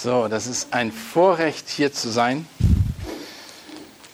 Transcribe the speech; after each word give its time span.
So, 0.00 0.28
das 0.28 0.46
ist 0.46 0.72
ein 0.72 0.92
Vorrecht, 0.92 1.68
hier 1.68 1.92
zu 1.92 2.08
sein. 2.08 2.46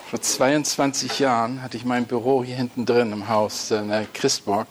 Vor 0.08 0.18
22 0.18 1.18
Jahren 1.18 1.60
hatte 1.60 1.76
ich 1.76 1.84
mein 1.84 2.06
Büro 2.06 2.42
hier 2.42 2.56
hinten 2.56 2.86
drin 2.86 3.12
im 3.12 3.28
Haus 3.28 3.70
in 3.70 3.90
der 3.90 4.06
Christburg. 4.06 4.66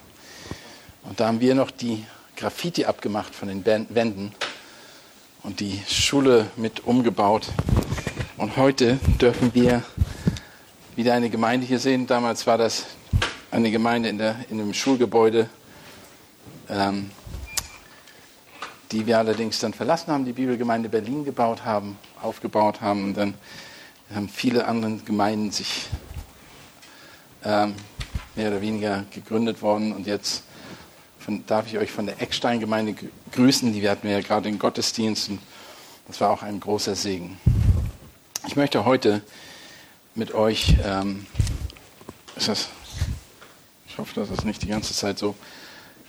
Und 1.03 1.19
da 1.19 1.27
haben 1.27 1.39
wir 1.39 1.53
noch 1.53 1.69
die 1.69 2.03
Graffiti 2.35 2.85
abgemacht 2.85 3.35
von 3.35 3.47
den 3.47 3.63
Wänden 3.63 4.33
und 5.43 5.59
die 5.59 5.83
Schule 5.87 6.47
mit 6.55 6.83
umgebaut. 6.87 7.45
Und 8.37 8.57
heute 8.57 8.95
dürfen 9.21 9.53
wir 9.53 9.83
wieder 10.95 11.13
eine 11.13 11.29
Gemeinde 11.29 11.67
hier 11.67 11.77
sehen. 11.77 12.07
Damals 12.07 12.47
war 12.47 12.57
das 12.57 12.87
eine 13.51 13.69
Gemeinde 13.69 14.09
in, 14.09 14.17
der, 14.17 14.37
in 14.49 14.57
dem 14.57 14.73
Schulgebäude. 14.73 15.47
Ähm, 16.69 17.11
die 18.93 19.07
wir 19.07 19.17
allerdings 19.17 19.59
dann 19.59 19.73
verlassen 19.73 20.13
haben, 20.13 20.23
die 20.23 20.33
Bibelgemeinde 20.33 20.87
Berlin 20.87 21.25
gebaut 21.25 21.65
haben, 21.65 21.97
aufgebaut 22.21 22.79
haben. 22.79 23.05
Und 23.05 23.17
dann 23.17 23.33
haben 24.13 24.29
viele 24.29 24.67
andere 24.67 24.97
Gemeinden 24.97 25.51
sich 25.51 25.87
ähm, 27.43 27.73
mehr 28.35 28.49
oder 28.49 28.61
weniger 28.61 29.03
gegründet 29.09 29.63
worden. 29.63 29.93
Und 29.93 30.05
jetzt 30.05 30.43
von, 31.17 31.43
darf 31.47 31.65
ich 31.67 31.79
euch 31.79 31.91
von 31.91 32.05
der 32.05 32.21
Eckstein-Gemeinde 32.21 32.95
grüßen. 33.31 33.73
Die 33.73 33.89
hatten 33.89 34.07
wir 34.07 34.15
ja 34.15 34.21
gerade 34.21 34.47
in 34.47 34.59
Gottesdiensten. 34.59 35.39
Das 36.07 36.21
war 36.21 36.29
auch 36.29 36.43
ein 36.43 36.59
großer 36.59 36.95
Segen. 36.95 37.39
Ich 38.45 38.55
möchte 38.55 38.85
heute 38.85 39.23
mit 40.13 40.35
euch, 40.35 40.75
ähm, 40.85 41.25
ist 42.35 42.47
das, 42.47 42.69
ich 43.87 43.97
hoffe, 43.97 44.13
dass 44.13 44.29
das 44.29 44.45
nicht 44.45 44.61
die 44.61 44.67
ganze 44.67 44.93
Zeit 44.93 45.17
so 45.17 45.33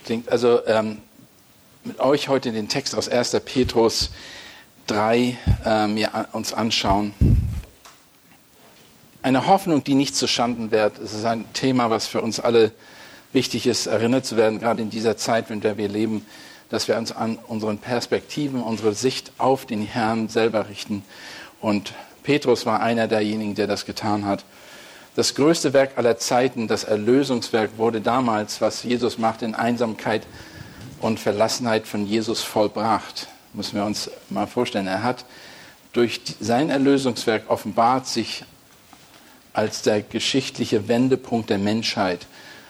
klingt. 0.03 0.29
Also 0.29 0.63
ähm, 0.67 0.99
mit 1.85 1.99
euch 1.99 2.29
heute 2.29 2.51
den 2.51 2.67
Text 2.67 2.95
aus 2.95 3.07
1. 3.07 3.39
Petrus 3.45 4.09
3 4.87 5.37
äh, 5.65 5.87
mir 5.87 6.27
uns 6.31 6.51
anschauen. 6.51 7.13
Eine 9.21 9.45
Hoffnung, 9.45 9.83
die 9.83 9.93
nicht 9.93 10.15
zu 10.15 10.27
Schanden 10.27 10.71
wird. 10.71 10.97
Es 10.97 11.13
ist 11.13 11.25
ein 11.25 11.45
Thema, 11.53 11.91
was 11.91 12.07
für 12.07 12.21
uns 12.21 12.39
alle 12.39 12.71
wichtig 13.33 13.67
ist, 13.67 13.85
erinnert 13.85 14.25
zu 14.25 14.35
werden, 14.35 14.59
gerade 14.59 14.81
in 14.81 14.89
dieser 14.89 15.15
Zeit, 15.15 15.51
in 15.51 15.61
der 15.61 15.77
wir 15.77 15.87
leben, 15.87 16.25
dass 16.69 16.87
wir 16.87 16.97
uns 16.97 17.11
an 17.11 17.37
unseren 17.47 17.77
Perspektiven, 17.77 18.63
unsere 18.63 18.93
Sicht 18.93 19.31
auf 19.37 19.67
den 19.67 19.83
Herrn 19.83 20.27
selber 20.27 20.69
richten. 20.69 21.03
Und 21.61 21.93
Petrus 22.23 22.65
war 22.65 22.79
einer 22.79 23.07
derjenigen, 23.07 23.53
der 23.53 23.67
das 23.67 23.85
getan 23.85 24.25
hat. 24.25 24.43
Das 25.15 25.35
größte 25.35 25.73
Werk 25.73 25.99
aller 25.99 26.17
Zeiten, 26.17 26.67
das 26.67 26.83
Erlösungswerk, 26.83 27.77
wurde 27.77 28.01
damals, 28.01 28.59
was 28.59 28.81
Jesus 28.81 29.19
macht, 29.19 29.43
in 29.43 29.53
Einsamkeit 29.53 30.23
und 30.99 31.19
Verlassenheit 31.19 31.87
von 31.87 32.05
Jesus 32.05 32.43
vollbracht. 32.43 33.27
Müssen 33.53 33.75
wir 33.75 33.85
uns 33.85 34.09
mal 34.29 34.47
vorstellen. 34.47 34.87
Er 34.87 35.03
hat 35.03 35.25
durch 35.93 36.21
sein 36.39 36.69
Erlösungswerk 36.69 37.49
offenbart 37.49 38.07
sich 38.07 38.43
als 39.53 39.81
der 39.81 40.01
geschichtliche 40.01 40.87
Wendepunkt 40.87 41.49
der 41.49 41.57
Menschheit. 41.57 42.27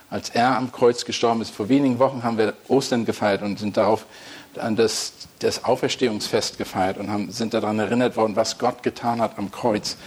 Als 0.09 0.29
er 0.29 0.55
am 0.55 0.71
Kreuz 0.71 1.03
gestorben 1.03 1.41
ist, 1.41 1.49
vor 1.49 1.67
wenigen 1.67 1.97
Wochen 1.97 2.23
haben 2.23 2.37
wir 2.37 2.53
Ostern 2.67 3.05
gefeiert 3.05 3.41
und 3.41 3.57
sind 3.57 3.75
darauf 3.77 4.05
an 4.57 4.75
das, 4.75 5.13
das 5.39 5.63
Auferstehungsfest 5.63 6.57
gefeiert 6.57 6.97
und 6.97 7.09
haben, 7.09 7.31
sind 7.31 7.53
daran 7.53 7.79
erinnert 7.79 8.15
worden, 8.15 8.35
was 8.35 8.57
Gott 8.57 8.83
getan 8.83 9.19
hat 9.19 9.37
am 9.37 9.51
Kreuz. 9.51 9.97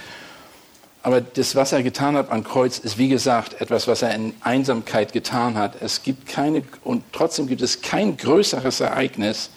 Aber 1.09 1.21
das, 1.21 1.55
was 1.55 1.71
er 1.71 1.81
getan 1.81 2.15
hat 2.15 2.29
am 2.29 2.43
Kreuz, 2.43 2.77
ist 2.77 2.99
wie 2.99 3.09
gesagt 3.09 3.59
etwas, 3.61 3.87
was 3.87 4.03
er 4.03 4.13
in 4.13 4.35
Einsamkeit 4.41 5.11
getan 5.11 5.57
hat. 5.57 5.81
Es 5.81 6.03
gibt 6.03 6.27
keine, 6.27 6.61
und 6.83 7.03
trotzdem 7.11 7.47
gibt 7.47 7.63
es 7.63 7.81
kein 7.81 8.15
größeres 8.15 8.79
Ereignis, 8.79 9.49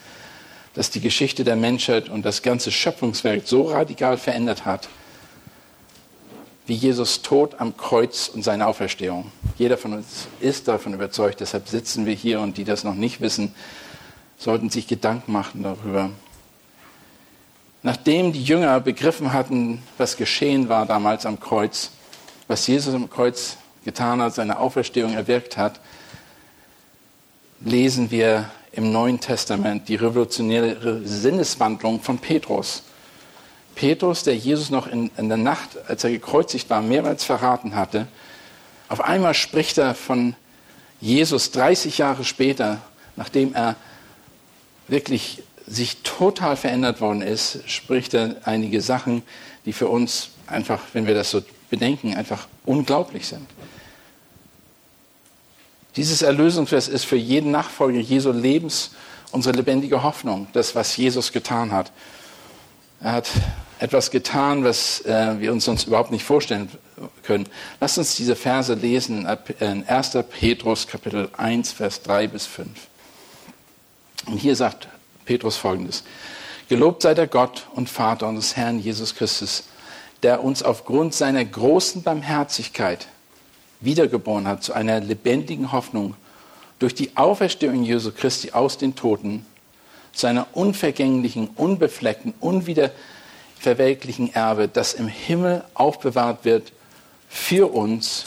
das 0.73 0.89
die 0.89 1.03
Geschichte 1.03 1.45
der 1.45 1.57
Menschheit 1.57 2.09
und 2.09 2.25
das 2.25 2.41
ganze 2.41 2.73
Schöpfungswerk 2.73 3.43
so 3.45 3.65
radikal 3.65 4.17
verändert 4.17 4.65
hat, 4.65 4.89
wie 6.67 6.73
Jesus 6.73 7.21
Tod 7.21 7.57
am 7.61 7.77
Kreuz 7.77 8.29
und 8.29 8.43
seine 8.43 8.67
Auferstehung. 8.67 9.31
Jeder 9.59 9.77
von 9.77 9.93
uns 9.93 10.29
ist 10.41 10.69
davon 10.69 10.95
überzeugt, 10.95 11.41
deshalb 11.41 11.69
sitzen 11.69 12.07
wir 12.07 12.15
hier 12.15 12.41
und 12.41 12.57
die 12.57 12.65
das 12.65 12.83
noch 12.83 12.95
nicht 12.95 13.21
wissen, 13.21 13.55
sollten 14.39 14.71
sich 14.71 14.87
Gedanken 14.87 15.33
machen 15.33 15.63
darüber. 15.63 16.09
Nachdem 17.83 18.33
die 18.33 18.45
Jünger 18.45 18.79
begriffen 18.81 19.33
hatten, 19.33 19.83
was 19.99 20.17
geschehen 20.17 20.69
war 20.69 20.87
damals 20.87 21.27
am 21.27 21.41
Kreuz, 21.41 21.91
was 22.47 22.67
Jesus 22.67 22.95
am 22.95 23.11
Kreuz 23.11 23.57
getan 23.85 24.23
hat, 24.23 24.35
seine 24.35 24.59
Auferstehung 24.59 25.15
erwirkt 25.15 25.57
hat, 25.57 25.81
lesen 27.61 28.11
wir 28.11 28.49
im 28.71 28.93
Neuen 28.93 29.19
Testament 29.19 29.89
die 29.89 29.97
revolutionäre 29.97 31.03
Sinneswandlung 31.05 32.01
von 32.01 32.19
Petrus. 32.19 32.85
Petrus, 33.75 34.23
der 34.23 34.37
Jesus 34.37 34.71
noch 34.71 34.87
in, 34.87 35.11
in, 35.17 35.29
der 35.29 35.39
Nacht, 35.39 35.71
als 35.89 36.05
er 36.05 36.11
gekreuzigt 36.11 36.71
war, 36.71 36.83
mehrmals 36.83 37.25
verraten 37.25 37.75
hatte, 37.75 38.07
auf 38.89 39.01
einmal 39.01 39.35
spricht 39.35 39.79
er 39.79 39.95
von 39.95 40.37
Jesus 41.01 41.51
30 41.51 41.99
Jahre 41.99 42.25
später, 42.25 42.79
nachdem 43.17 43.55
er 43.55 43.77
wirklich 44.87 45.43
sich 45.67 46.03
total 46.03 46.57
verändert 46.57 47.01
worden 47.01 47.23
ist, 47.23 47.61
spricht 47.67 48.15
er 48.15 48.37
einige 48.45 48.81
Sachen, 48.81 49.23
die 49.65 49.73
für 49.73 49.89
uns 49.89 50.31
einfach, 50.47 50.81
wenn 50.93 51.07
wir 51.07 51.15
das 51.15 51.31
so 51.31 51.43
bedenken, 51.71 52.15
einfach 52.15 52.49
unglaublich 52.65 53.27
sind. 53.27 53.47
Dieses 55.97 56.23
Erlösungsvers 56.23 56.89
ist 56.89 57.05
für 57.05 57.17
jeden 57.17 57.51
Nachfolger 57.51 58.01
Jesu 58.01 58.33
Lebens 58.33 58.93
unsere 59.31 59.57
lebendige 59.57 60.03
Hoffnung, 60.03 60.47
das, 60.53 60.75
was 60.75 60.97
Jesus 60.97 61.33
getan 61.33 61.73
hat. 61.73 61.93
Er 63.01 63.13
hat 63.13 63.31
etwas 63.79 64.11
getan, 64.11 64.63
was 64.65 65.01
äh, 65.05 65.41
wir 65.41 65.53
uns 65.53 65.65
sonst 65.65 65.87
überhaupt 65.87 66.13
nicht 66.13 66.25
vorstellen 66.25 66.71
können. 67.25 67.49
Lasst 67.81 67.99
uns 67.99 68.15
diese 68.15 68.37
Verse 68.37 68.73
lesen 68.75 69.27
in 69.59 69.87
1. 69.87 70.19
Petrus 70.31 70.87
Kapitel 70.87 71.29
1, 71.37 71.73
Vers 71.73 72.03
3 72.03 72.29
bis 72.29 72.47
5. 72.47 72.69
Und 74.27 74.39
hier 74.39 74.55
sagt 74.55 74.89
Petrus 75.25 75.57
folgendes. 75.57 76.05
Gelobt 76.69 77.03
sei 77.03 77.15
der 77.15 77.27
Gott 77.27 77.67
und 77.75 77.89
Vater 77.89 78.29
unseres 78.29 78.57
Herrn 78.57 78.79
Jesus 78.79 79.15
Christus, 79.15 79.65
der 80.23 80.43
uns 80.43 80.63
aufgrund 80.63 81.15
seiner 81.15 81.45
großen 81.45 82.03
Barmherzigkeit 82.03 83.09
wiedergeboren 83.81 84.47
hat 84.47 84.63
zu 84.63 84.73
einer 84.73 85.01
lebendigen 85.01 85.73
Hoffnung 85.73 86.15
durch 86.79 86.95
die 86.95 87.17
Auferstehung 87.17 87.83
Jesu 87.85 88.13
Christi 88.13 88.53
aus 88.53 88.79
den 88.79 88.95
Toten, 88.95 89.47
zu 90.13 90.27
einer 90.27 90.47
unvergänglichen, 90.53 91.49
unbefleckten, 91.57 92.35
unwiederverwelklichen 92.41 94.35
Erbe, 94.35 94.69
das 94.69 94.95
im 94.95 95.09
Himmel 95.09 95.65
aufbewahrt 95.75 96.45
wird 96.45 96.73
für 97.29 97.73
uns, 97.73 98.27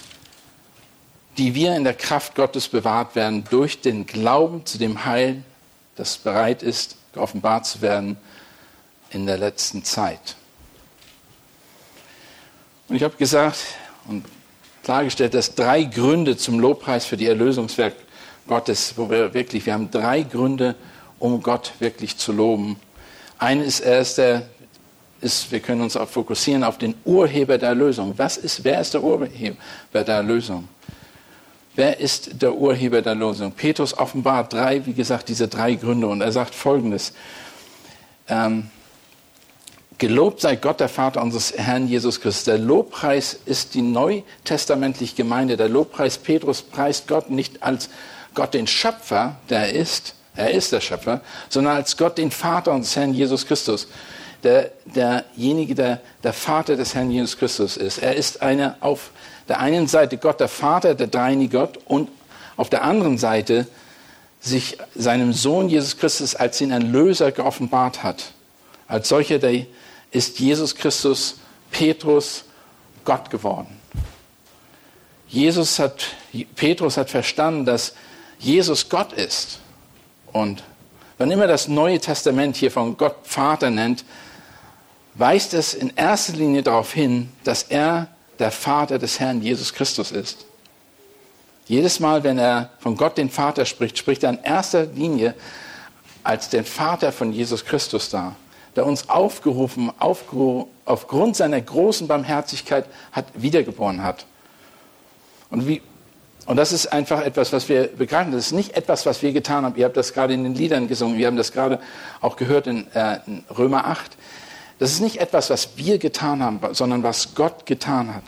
die 1.37 1.53
wir 1.53 1.75
in 1.75 1.83
der 1.83 1.93
Kraft 1.93 2.35
Gottes 2.35 2.69
bewahrt 2.69 3.15
werden 3.15 3.43
durch 3.49 3.81
den 3.81 4.05
Glauben 4.05 4.65
zu 4.65 4.77
dem 4.77 5.05
Heil, 5.05 5.43
das 5.95 6.17
bereit 6.17 6.63
ist, 6.63 6.97
geoffenbart 7.13 7.65
zu 7.65 7.81
werden 7.81 8.17
in 9.09 9.25
der 9.25 9.37
letzten 9.37 9.83
Zeit. 9.83 10.35
Und 12.87 12.95
ich 12.95 13.03
habe 13.03 13.15
gesagt 13.15 13.57
und 14.07 14.25
klargestellt, 14.83 15.33
dass 15.33 15.55
drei 15.55 15.83
Gründe 15.83 16.37
zum 16.37 16.59
Lobpreis 16.59 17.05
für 17.05 17.17
die 17.17 17.27
Erlösungswerk 17.27 17.95
Gottes, 18.47 18.93
wo 18.95 19.09
wir 19.09 19.33
wirklich, 19.33 19.65
wir 19.65 19.73
haben 19.73 19.89
drei 19.89 20.21
Gründe, 20.21 20.75
um 21.17 21.41
Gott 21.41 21.71
wirklich 21.79 22.17
zu 22.17 22.31
loben. 22.31 22.79
Eine 23.39 23.63
ist, 23.63 23.79
er 23.79 23.99
ist 23.99 24.19
der, 24.19 24.43
ist, 25.21 25.51
wir 25.51 25.59
können 25.59 25.81
uns 25.81 25.97
auch 25.97 26.07
fokussieren 26.07 26.63
auf 26.63 26.77
den 26.77 26.93
Urheber 27.05 27.57
der 27.57 27.69
Erlösung. 27.69 28.13
Was 28.17 28.37
ist, 28.37 28.63
wer 28.63 28.79
ist 28.79 28.93
der 28.93 29.03
Urheber 29.03 29.57
der 29.93 30.15
Erlösung? 30.15 30.67
Wer 31.75 31.99
ist 31.99 32.41
der 32.41 32.55
Urheber 32.55 33.01
der 33.01 33.15
Losung? 33.15 33.51
Petrus 33.51 33.97
offenbart 33.97 34.53
drei, 34.53 34.85
wie 34.85 34.93
gesagt, 34.93 35.29
diese 35.29 35.47
drei 35.47 35.75
Gründe. 35.75 36.07
Und 36.07 36.21
er 36.21 36.31
sagt 36.31 36.55
Folgendes. 36.55 37.13
Ähm, 38.27 38.69
Gelobt 39.97 40.41
sei 40.41 40.57
Gott, 40.57 40.81
der 40.81 40.89
Vater 40.89 41.21
unseres 41.21 41.53
Herrn 41.55 41.87
Jesus 41.87 42.19
Christus. 42.19 42.43
Der 42.43 42.57
Lobpreis 42.57 43.39
ist 43.45 43.75
die 43.75 43.81
neutestamentliche 43.81 45.15
Gemeinde. 45.15 45.55
Der 45.55 45.69
Lobpreis 45.69 46.17
Petrus 46.17 46.61
preist 46.61 47.07
Gott 47.07 47.29
nicht 47.29 47.63
als 47.63 47.89
Gott 48.33 48.53
den 48.53 48.67
Schöpfer, 48.67 49.37
der 49.49 49.59
er 49.59 49.73
ist, 49.73 50.15
er 50.35 50.51
ist 50.51 50.73
der 50.73 50.81
Schöpfer, 50.81 51.21
sondern 51.47 51.77
als 51.77 51.95
Gott 51.95 52.17
den 52.17 52.29
Vater 52.29 52.73
unseres 52.73 52.97
Herrn 52.97 53.13
Jesus 53.13 53.47
Christus. 53.47 53.87
Der, 54.43 54.71
derjenige, 54.83 55.75
der 55.75 56.01
der 56.23 56.33
Vater 56.33 56.75
des 56.75 56.93
Herrn 56.93 57.09
Jesus 57.09 57.37
Christus 57.37 57.77
ist. 57.77 57.99
Er 57.99 58.15
ist 58.15 58.41
eine 58.41 58.75
auf 58.81 59.11
der 59.47 59.59
einen 59.59 59.87
Seite 59.87 60.17
Gott 60.17 60.39
der 60.39 60.47
Vater, 60.47 60.95
der 60.95 61.07
dreieinige 61.07 61.57
Gott, 61.57 61.79
und 61.85 62.09
auf 62.57 62.69
der 62.69 62.83
anderen 62.83 63.17
Seite 63.17 63.67
sich 64.39 64.77
seinem 64.93 65.33
Sohn 65.33 65.69
Jesus 65.69 65.97
Christus 65.97 66.35
als 66.35 66.59
den 66.59 66.71
Erlöser 66.71 67.31
geoffenbart 67.31 68.03
hat. 68.03 68.31
Als 68.87 69.09
solcher 69.09 69.39
ist 70.11 70.39
Jesus 70.39 70.75
Christus 70.75 71.39
Petrus 71.71 72.43
Gott 73.03 73.29
geworden. 73.29 73.79
Jesus 75.27 75.79
hat, 75.79 76.05
Petrus 76.55 76.97
hat 76.97 77.09
verstanden, 77.09 77.65
dass 77.65 77.93
Jesus 78.39 78.89
Gott 78.89 79.13
ist. 79.13 79.59
Und 80.31 80.63
wann 81.17 81.31
immer 81.31 81.47
das 81.47 81.67
Neue 81.67 81.99
Testament 81.99 82.55
hier 82.55 82.71
von 82.71 82.95
Gott 82.97 83.15
Vater 83.23 83.69
nennt, 83.69 84.05
weist 85.15 85.53
es 85.53 85.73
in 85.73 85.91
erster 85.95 86.33
Linie 86.33 86.61
darauf 86.61 86.93
hin, 86.93 87.29
dass 87.43 87.63
er 87.63 88.09
der 88.39 88.51
Vater 88.51 88.99
des 88.99 89.19
Herrn 89.19 89.41
Jesus 89.41 89.73
Christus 89.73 90.11
ist. 90.11 90.45
Jedes 91.67 91.99
Mal, 91.99 92.23
wenn 92.23 92.37
er 92.37 92.69
von 92.79 92.95
Gott 92.95 93.17
den 93.17 93.29
Vater 93.29 93.65
spricht, 93.65 93.97
spricht 93.97 94.23
er 94.23 94.29
in 94.31 94.39
erster 94.43 94.85
Linie 94.85 95.33
als 96.23 96.49
den 96.49 96.65
Vater 96.65 97.11
von 97.11 97.31
Jesus 97.31 97.65
Christus 97.65 98.09
da, 98.09 98.35
der 98.75 98.85
uns 98.85 99.09
aufgerufen, 99.09 99.91
aufgerufen 99.99 100.67
aufgrund 100.85 101.35
seiner 101.35 101.59
großen 101.59 102.07
Barmherzigkeit 102.07 102.85
hat 103.11 103.25
wiedergeboren 103.33 104.03
hat. 104.03 104.25
Und, 105.49 105.67
wie, 105.67 105.81
und 106.45 106.57
das 106.57 106.71
ist 106.71 106.87
einfach 106.87 107.21
etwas, 107.21 107.51
was 107.53 107.67
wir 107.69 107.87
begreifen. 107.87 108.31
Das 108.31 108.47
ist 108.47 108.51
nicht 108.51 108.75
etwas, 108.75 109.05
was 109.05 109.21
wir 109.21 109.33
getan 109.33 109.65
haben. 109.65 109.75
Ihr 109.77 109.85
habt 109.85 109.97
das 109.97 110.13
gerade 110.13 110.33
in 110.33 110.43
den 110.43 110.55
Liedern 110.55 110.87
gesungen. 110.87 111.17
Wir 111.17 111.27
haben 111.27 111.37
das 111.37 111.51
gerade 111.51 111.79
auch 112.21 112.35
gehört 112.35 112.67
in, 112.67 112.91
äh, 112.93 113.19
in 113.25 113.43
Römer 113.55 113.85
8. 113.85 114.15
Das 114.79 114.91
ist 114.91 114.99
nicht 114.99 115.17
etwas, 115.17 115.49
was 115.49 115.77
wir 115.77 115.97
getan 115.97 116.43
haben, 116.43 116.59
sondern 116.73 117.03
was 117.03 117.33
Gott 117.33 117.65
getan 117.65 118.13
hat. 118.13 118.23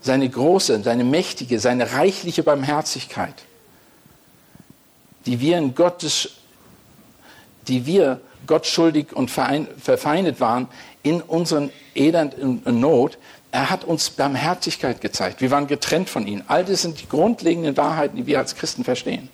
Seine 0.00 0.28
große, 0.28 0.82
seine 0.82 1.04
mächtige, 1.04 1.60
seine 1.60 1.92
reichliche 1.92 2.42
Barmherzigkeit, 2.42 3.34
die 5.26 5.40
wir 5.40 5.58
in 5.58 5.74
Gottes, 5.74 6.30
die 7.66 7.86
wir 7.86 8.20
Gott 8.46 8.66
schuldig 8.66 9.12
und 9.12 9.30
verfeindet 9.30 10.40
waren 10.40 10.68
in 11.02 11.20
unseren 11.20 11.70
Elend 11.94 12.34
und 12.38 12.66
Not, 12.66 13.18
er 13.50 13.70
hat 13.70 13.84
uns 13.84 14.10
Barmherzigkeit 14.10 15.00
gezeigt. 15.00 15.40
Wir 15.40 15.50
waren 15.50 15.66
getrennt 15.66 16.10
von 16.10 16.26
ihm. 16.26 16.42
All 16.48 16.64
das 16.64 16.82
sind 16.82 17.00
die 17.00 17.08
grundlegenden 17.08 17.76
Wahrheiten, 17.76 18.16
die 18.16 18.26
wir 18.26 18.38
als 18.38 18.54
Christen 18.54 18.84
verstehen. 18.84 19.28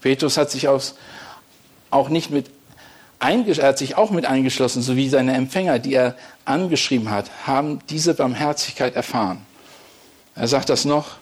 Petrus 0.00 0.36
hat 0.36 0.50
sich 0.50 0.68
aus, 0.68 0.94
auch 1.90 2.08
nicht 2.08 2.30
mit 2.30 2.50
er 3.20 3.68
hat 3.68 3.78
sich 3.78 3.96
auch 3.96 4.10
mit 4.10 4.26
eingeschlossen, 4.26 4.82
so 4.82 4.96
wie 4.96 5.08
seine 5.08 5.34
Empfänger, 5.34 5.78
die 5.78 5.94
er 5.94 6.14
angeschrieben 6.44 7.10
hat, 7.10 7.30
haben 7.46 7.78
diese 7.88 8.14
Barmherzigkeit 8.14 8.94
erfahren. 8.94 9.44
Er 10.34 10.48
sagt 10.48 10.68
das 10.68 10.84
noch, 10.84 11.16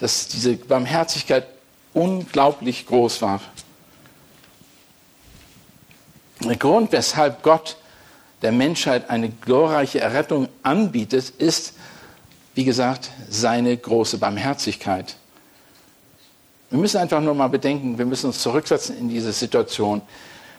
dass 0.00 0.28
diese 0.28 0.54
Barmherzigkeit 0.54 1.46
unglaublich 1.94 2.86
groß 2.86 3.22
war. 3.22 3.40
Der 6.40 6.56
Grund, 6.56 6.90
weshalb 6.92 7.42
Gott 7.42 7.76
der 8.42 8.52
Menschheit 8.52 9.10
eine 9.10 9.28
glorreiche 9.28 10.00
Errettung 10.00 10.48
anbietet, 10.62 11.30
ist, 11.30 11.74
wie 12.54 12.64
gesagt, 12.64 13.10
seine 13.30 13.76
große 13.76 14.18
Barmherzigkeit. 14.18 15.16
Wir 16.70 16.78
müssen 16.78 16.96
einfach 16.96 17.20
nur 17.20 17.34
mal 17.34 17.48
bedenken, 17.48 17.98
wir 17.98 18.06
müssen 18.06 18.26
uns 18.26 18.40
zurücksetzen 18.40 18.98
in 18.98 19.08
diese 19.08 19.32
Situation. 19.32 20.02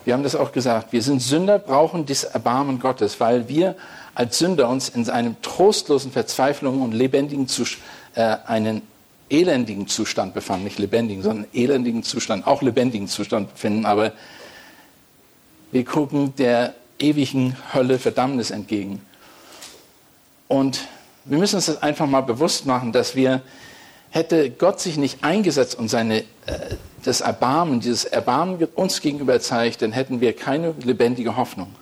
Wir 0.06 0.14
haben 0.14 0.24
das 0.24 0.36
auch 0.36 0.52
gesagt, 0.52 0.92
wir 0.92 1.02
sind 1.02 1.22
Sünder, 1.22 1.60
brauchen 1.60 2.06
das 2.06 2.24
Erbarmen 2.24 2.80
Gottes, 2.80 3.20
weil 3.20 3.48
wir 3.48 3.76
als 4.16 4.38
Sünder 4.40 4.70
uns 4.70 4.90
in 4.90 5.10
einem 5.10 5.42
trostlosen 5.42 6.12
Verzweiflung 6.12 6.82
und 6.82 6.92
lebendigen 6.94 7.48
Zustand, 7.48 7.84
äh, 8.16 8.38
einen 8.46 8.82
elendigen 9.30 9.88
Zustand 9.88 10.34
befanden, 10.34 10.66
nicht 10.66 10.78
lebendigen, 10.78 11.24
sondern 11.24 11.48
elendigen 11.54 12.04
Zustand, 12.04 12.46
auch 12.46 12.62
lebendigen 12.62 13.08
Zustand 13.08 13.52
befinden, 13.54 13.86
aber 13.86 14.12
wir 15.72 15.86
gucken 15.86 16.36
der 16.36 16.76
ewigen 17.00 17.58
Hölle, 17.74 17.98
Verdammnis 17.98 18.52
entgegen. 18.52 19.02
Und 20.48 20.82
wir 21.26 21.40
müssen 21.40 21.56
uns 21.56 21.66
das 21.66 21.82
einfach 21.82 22.06
mal 22.06 22.22
bewusst 22.22 22.66
machen, 22.66 22.92
dass 22.92 23.16
wir, 23.16 23.42
hätte 24.14 24.52
Gott 24.52 24.80
sich 24.80 24.98
nicht 24.98 25.24
eingesetzt 25.24 25.74
und 25.74 25.88
seine, 25.90 26.20
äh, 26.20 26.24
das 27.04 27.22
Erbarmen, 27.22 27.80
dieses 27.80 28.06
Erbarmen 28.06 28.64
uns 28.76 29.02
gegenüber 29.02 29.40
zeigt, 29.40 29.82
dann 29.82 29.92
hätten 29.92 30.22
wir 30.22 30.36
keine 30.36 30.76
lebendige 30.84 31.36
Hoffnung. 31.36 31.74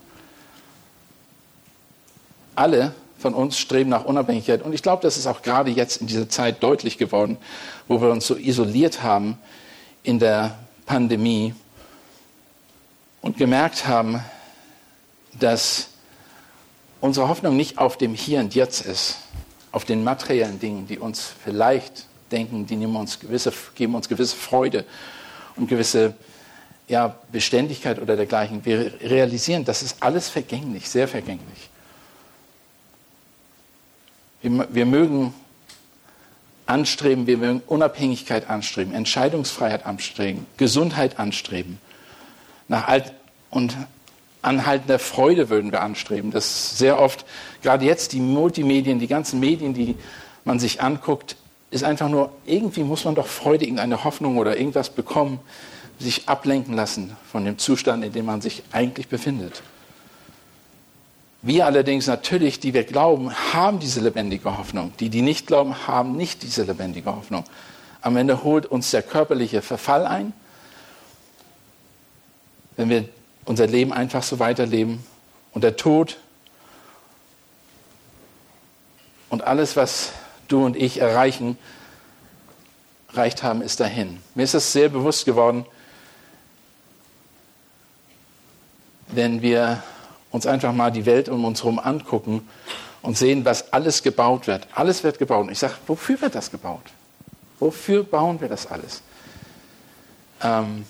Alle 2.55 2.95
von 3.19 3.33
uns 3.33 3.57
streben 3.57 3.89
nach 3.89 4.05
Unabhängigkeit. 4.05 4.63
Und 4.63 4.71
ich 4.73 4.81
glaube, 4.81 5.03
das 5.03 5.17
ist 5.17 5.27
auch 5.27 5.41
gerade 5.41 5.71
jetzt 5.71 5.99
in 5.99 6.07
dieser 6.07 6.29
Zeit 6.29 6.63
deutlich 6.63 6.97
geworden, 6.97 7.37
wo 7.89 8.01
wir 8.01 8.09
uns 8.09 8.25
so 8.25 8.37
isoliert 8.37 9.03
haben 9.03 9.37
in 10.01 10.17
der 10.17 10.57
Pandemie 10.85 11.53
und 13.21 13.37
gemerkt 13.37 13.87
haben, 13.87 14.23
dass 15.37 15.89
unsere 17.01 17.27
Hoffnung 17.27 17.57
nicht 17.57 17.77
auf 17.77 17.97
dem 17.97 18.13
Hier 18.13 18.39
und 18.39 18.55
Jetzt 18.55 18.85
ist, 18.85 19.17
auf 19.73 19.83
den 19.83 20.05
materiellen 20.05 20.59
Dingen, 20.59 20.87
die 20.87 20.97
uns 20.97 21.31
vielleicht 21.43 22.07
denken, 22.31 22.65
die 22.65 22.75
uns 22.85 23.19
gewisse, 23.19 23.53
geben 23.75 23.95
uns 23.95 24.07
gewisse 24.09 24.35
Freude 24.35 24.85
und 25.55 25.67
gewisse 25.67 26.15
ja, 26.87 27.15
Beständigkeit 27.31 27.99
oder 28.01 28.15
dergleichen. 28.15 28.65
Wir 28.65 28.93
realisieren, 29.01 29.65
das 29.65 29.81
ist 29.81 29.97
alles 30.01 30.29
vergänglich, 30.29 30.89
sehr 30.89 31.07
vergänglich. 31.07 31.69
Wir, 34.41 34.67
wir 34.71 34.85
mögen 34.85 35.33
anstreben, 36.65 37.27
wir 37.27 37.37
mögen 37.37 37.61
Unabhängigkeit 37.67 38.49
anstreben, 38.49 38.93
Entscheidungsfreiheit 38.93 39.85
anstreben, 39.85 40.45
Gesundheit 40.57 41.19
anstreben. 41.19 41.79
Nach 42.67 42.87
alt 42.87 43.13
und 43.49 43.75
anhaltender 44.41 44.99
Freude 44.99 45.49
würden 45.49 45.71
wir 45.71 45.81
anstreben. 45.81 46.31
Das 46.31 46.77
sehr 46.77 46.99
oft, 46.99 47.25
gerade 47.61 47.85
jetzt 47.85 48.13
die 48.13 48.19
Multimedien, 48.19 48.99
die 48.99 49.07
ganzen 49.07 49.39
Medien, 49.39 49.73
die 49.73 49.95
man 50.43 50.59
sich 50.59 50.81
anguckt, 50.81 51.35
ist 51.71 51.83
einfach 51.83 52.09
nur, 52.09 52.31
irgendwie 52.45 52.83
muss 52.83 53.05
man 53.05 53.15
doch 53.15 53.27
Freude, 53.27 53.63
irgendeine 53.63 54.03
Hoffnung 54.03 54.37
oder 54.37 54.57
irgendwas 54.57 54.89
bekommen, 54.89 55.39
sich 55.99 56.27
ablenken 56.27 56.75
lassen 56.75 57.15
von 57.31 57.45
dem 57.45 57.57
Zustand, 57.57 58.03
in 58.03 58.11
dem 58.11 58.25
man 58.25 58.41
sich 58.41 58.63
eigentlich 58.71 59.07
befindet. 59.07 59.63
Wir 61.41 61.65
allerdings 61.65 62.05
natürlich, 62.05 62.59
die 62.59 62.73
wir 62.73 62.83
glauben, 62.83 63.33
haben 63.53 63.79
diese 63.79 64.01
lebendige 64.01 64.57
Hoffnung. 64.57 64.93
Die, 64.99 65.09
die 65.09 65.21
nicht 65.21 65.47
glauben, 65.47 65.87
haben 65.87 66.15
nicht 66.15 66.43
diese 66.43 66.63
lebendige 66.63 67.15
Hoffnung. 67.15 67.45
Am 68.01 68.17
Ende 68.17 68.43
holt 68.43 68.65
uns 68.65 68.91
der 68.91 69.01
körperliche 69.01 69.61
Verfall 69.61 70.05
ein. 70.05 70.33
Wenn 72.75 72.89
wir 72.89 73.05
unser 73.45 73.65
Leben 73.65 73.93
einfach 73.93 74.23
so 74.23 74.39
weiterleben 74.39 75.03
und 75.53 75.63
der 75.63 75.77
Tod 75.77 76.17
und 79.29 79.43
alles, 79.43 79.75
was 79.75 80.11
du 80.51 80.65
und 80.65 80.75
ich 80.75 80.99
erreichen, 80.99 81.57
erreicht 83.11 83.43
haben, 83.43 83.61
ist 83.61 83.79
dahin. 83.79 84.19
Mir 84.35 84.43
ist 84.43 84.53
das 84.53 84.71
sehr 84.71 84.89
bewusst 84.89 85.25
geworden, 85.25 85.65
wenn 89.07 89.41
wir 89.41 89.83
uns 90.31 90.45
einfach 90.45 90.73
mal 90.73 90.91
die 90.91 91.05
Welt 91.05 91.29
um 91.29 91.43
uns 91.45 91.63
herum 91.63 91.79
angucken 91.79 92.47
und 93.01 93.17
sehen, 93.17 93.43
was 93.45 93.73
alles 93.73 94.03
gebaut 94.03 94.47
wird. 94.47 94.67
Alles 94.73 95.03
wird 95.03 95.19
gebaut. 95.19 95.47
Und 95.47 95.51
ich 95.51 95.59
sage, 95.59 95.73
wofür 95.87 96.21
wird 96.21 96.35
das 96.35 96.51
gebaut? 96.51 96.83
Wofür 97.59 98.03
bauen 98.03 98.39
wir 98.39 98.47
das 98.47 98.67
alles? 98.67 99.01
Ähm, 100.41 100.85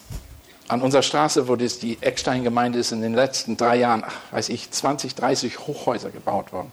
an 0.67 0.81
unserer 0.81 1.01
Straße, 1.01 1.47
wo 1.47 1.55
das 1.55 1.79
die 1.79 1.97
Eckstein-Gemeinde 1.99 2.79
ist, 2.79 2.91
in 2.91 3.01
den 3.01 3.13
letzten 3.13 3.57
drei 3.57 3.77
Jahren, 3.77 4.03
ach, 4.05 4.15
weiß 4.31 4.49
ich, 4.49 4.71
20, 4.71 5.15
30 5.15 5.59
Hochhäuser 5.59 6.11
gebaut 6.11 6.53
worden. 6.53 6.71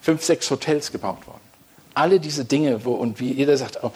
Fünf, 0.00 0.24
sechs 0.24 0.50
Hotels 0.50 0.90
gebaut 0.90 1.24
worden. 1.26 1.41
Alle 1.94 2.20
diese 2.20 2.44
Dinge, 2.44 2.84
wo, 2.84 2.92
und 2.92 3.20
wie 3.20 3.32
jeder 3.32 3.56
sagt, 3.56 3.78
oh, 3.82 3.92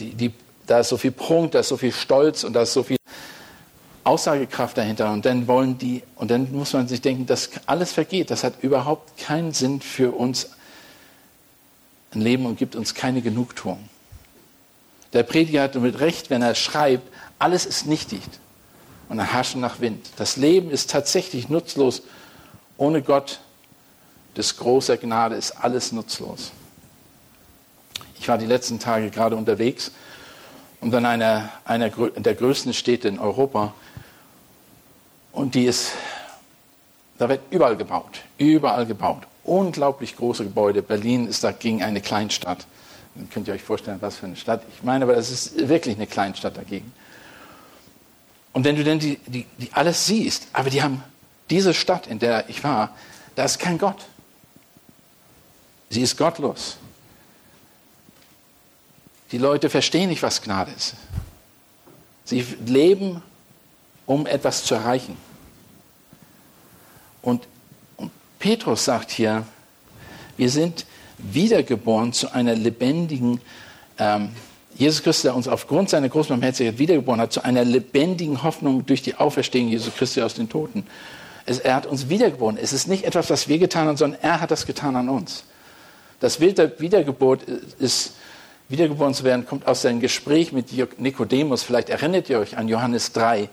die, 0.00 0.14
die, 0.14 0.32
da 0.66 0.80
ist 0.80 0.88
so 0.88 0.96
viel 0.96 1.12
Prunk, 1.12 1.52
da 1.52 1.60
ist 1.60 1.68
so 1.68 1.76
viel 1.76 1.92
Stolz 1.92 2.44
und 2.44 2.54
da 2.54 2.62
ist 2.62 2.72
so 2.72 2.82
viel 2.82 2.96
Aussagekraft 4.04 4.76
dahinter. 4.76 5.12
Und 5.12 5.24
dann 5.24 5.46
wollen 5.46 5.78
die, 5.78 6.02
und 6.16 6.30
dann 6.30 6.52
muss 6.52 6.72
man 6.72 6.88
sich 6.88 7.00
denken, 7.00 7.26
das 7.26 7.50
alles 7.66 7.92
vergeht. 7.92 8.30
Das 8.30 8.44
hat 8.44 8.62
überhaupt 8.62 9.18
keinen 9.18 9.52
Sinn 9.52 9.80
für 9.80 10.12
uns 10.12 10.50
ein 12.14 12.20
Leben 12.20 12.46
und 12.46 12.58
gibt 12.58 12.76
uns 12.76 12.94
keine 12.94 13.22
Genugtuung. 13.22 13.88
Der 15.12 15.22
Prediger 15.22 15.62
hat 15.62 15.74
mit 15.76 16.00
Recht, 16.00 16.30
wenn 16.30 16.42
er 16.42 16.54
schreibt, 16.54 17.08
alles 17.38 17.66
ist 17.66 17.86
nichtig 17.86 18.20
und 19.08 19.20
ein 19.20 19.32
Haschen 19.32 19.60
nach 19.60 19.80
Wind. 19.80 20.10
Das 20.16 20.36
Leben 20.36 20.70
ist 20.70 20.90
tatsächlich 20.90 21.48
nutzlos. 21.48 22.02
Ohne 22.76 23.02
Gott 23.02 23.40
des 24.36 24.56
großer 24.56 24.96
Gnade 24.96 25.36
ist 25.36 25.52
alles 25.52 25.92
nutzlos. 25.92 26.52
Ich 28.24 28.28
war 28.28 28.38
die 28.38 28.46
letzten 28.46 28.78
Tage 28.78 29.10
gerade 29.10 29.36
unterwegs 29.36 29.90
und 30.80 30.94
an 30.94 31.04
einer, 31.04 31.50
einer 31.66 31.90
der 31.90 32.34
größten 32.34 32.72
Städte 32.72 33.06
in 33.06 33.18
Europa. 33.18 33.74
Und 35.30 35.54
die 35.54 35.66
ist, 35.66 35.92
da 37.18 37.28
wird 37.28 37.42
überall 37.50 37.76
gebaut, 37.76 38.22
überall 38.38 38.86
gebaut. 38.86 39.24
Unglaublich 39.42 40.16
große 40.16 40.44
Gebäude. 40.44 40.80
Berlin 40.80 41.26
ist 41.26 41.44
dagegen 41.44 41.82
eine 41.82 42.00
Kleinstadt. 42.00 42.66
Dann 43.14 43.28
könnt 43.28 43.46
ihr 43.46 43.52
euch 43.52 43.62
vorstellen, 43.62 43.98
was 44.00 44.16
für 44.16 44.24
eine 44.24 44.36
Stadt. 44.36 44.62
Ich 44.74 44.82
meine, 44.82 45.04
aber 45.04 45.18
es 45.18 45.30
ist 45.30 45.68
wirklich 45.68 45.96
eine 45.96 46.06
Kleinstadt 46.06 46.56
dagegen. 46.56 46.94
Und 48.54 48.64
wenn 48.64 48.76
du 48.76 48.84
dann 48.84 49.00
die, 49.00 49.18
die, 49.26 49.44
die 49.58 49.68
alles 49.74 50.06
siehst, 50.06 50.46
aber 50.54 50.70
die 50.70 50.82
haben 50.82 51.04
diese 51.50 51.74
Stadt, 51.74 52.06
in 52.06 52.20
der 52.20 52.48
ich 52.48 52.64
war, 52.64 52.96
da 53.34 53.44
ist 53.44 53.58
kein 53.58 53.76
Gott. 53.76 54.06
Sie 55.90 56.00
ist 56.00 56.16
gottlos. 56.16 56.78
Die 59.34 59.40
Leute 59.40 59.68
verstehen 59.68 60.10
nicht, 60.10 60.22
was 60.22 60.42
Gnade 60.42 60.70
ist. 60.76 60.94
Sie 62.24 62.46
leben, 62.66 63.20
um 64.06 64.28
etwas 64.28 64.62
zu 64.62 64.76
erreichen. 64.76 65.16
Und, 67.20 67.48
Petrus 68.38 68.84
sagt 68.84 69.10
hier, 69.10 69.44
wir 70.36 70.48
sind 70.50 70.86
wiedergeboren 71.18 72.12
zu 72.12 72.32
einer 72.32 72.54
lebendigen, 72.54 73.40
ähm, 73.98 74.28
Jesus 74.76 75.02
Christus, 75.02 75.22
der 75.22 75.34
uns 75.34 75.48
aufgrund 75.48 75.90
seiner 75.90 76.08
großen 76.08 76.28
Barmherzigkeit 76.28 76.78
wiedergeboren 76.78 77.20
hat, 77.20 77.32
zu 77.32 77.44
einer 77.44 77.64
lebendigen 77.64 78.44
Hoffnung 78.44 78.86
durch 78.86 79.02
die 79.02 79.16
Auferstehung 79.16 79.66
Jesu 79.66 79.90
Christi 79.90 80.22
aus 80.22 80.34
den 80.34 80.48
Toten. 80.48 80.86
Es, 81.44 81.58
er 81.58 81.74
hat 81.74 81.86
uns 81.86 82.08
wiedergeboren. 82.08 82.56
Es 82.56 82.72
ist 82.72 82.86
nicht 82.86 83.02
etwas, 83.02 83.30
was 83.30 83.48
wir 83.48 83.58
getan 83.58 83.88
haben, 83.88 83.96
sondern 83.96 84.20
er 84.22 84.40
hat 84.40 84.52
das 84.52 84.64
getan 84.64 84.94
an 84.94 85.08
uns. 85.08 85.42
Das 86.20 86.36
Bild 86.36 86.58
der 86.58 86.78
Wiedergeburt 86.78 87.42
ist, 87.80 88.12
wiedergeboren 88.68 89.14
zu 89.14 89.24
werden, 89.24 89.46
kommt 89.46 89.66
aus 89.66 89.82
seinem 89.82 90.00
Gespräch 90.00 90.52
mit 90.52 90.68
Nikodemus. 90.98 91.62
Vielleicht 91.62 91.90
erinnert 91.90 92.30
ihr 92.30 92.38
euch 92.38 92.56
an 92.56 92.68
Johannes 92.68 93.12
3, 93.12 93.48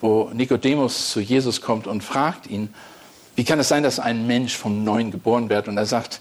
wo 0.00 0.30
Nikodemus 0.32 1.10
zu 1.10 1.20
Jesus 1.20 1.60
kommt 1.60 1.86
und 1.86 2.02
fragt 2.02 2.46
ihn, 2.46 2.72
wie 3.34 3.44
kann 3.44 3.58
es 3.58 3.68
sein, 3.68 3.82
dass 3.82 3.98
ein 3.98 4.26
Mensch 4.26 4.56
vom 4.56 4.82
Neuen 4.82 5.10
geboren 5.10 5.50
wird? 5.50 5.68
Und 5.68 5.76
er 5.76 5.86
sagt, 5.86 6.20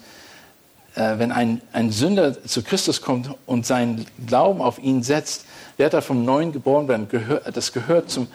äh, 0.96 1.18
wenn 1.18 1.32
ein, 1.32 1.62
ein 1.72 1.92
Sünder 1.92 2.44
zu 2.44 2.62
Christus 2.62 3.02
kommt 3.02 3.30
und 3.46 3.66
seinen 3.66 4.06
Glauben 4.28 4.62
auf 4.62 4.80
ihn 4.80 5.04
setzt, 5.04 5.46
wird 5.78 5.94
er 5.94 6.02
vom 6.02 6.26
Neuen 6.26 6.52
geboren 6.52 6.88
werden. 6.88 7.08
Das 7.54 7.74
gehört 7.74 8.10
zum, 8.10 8.28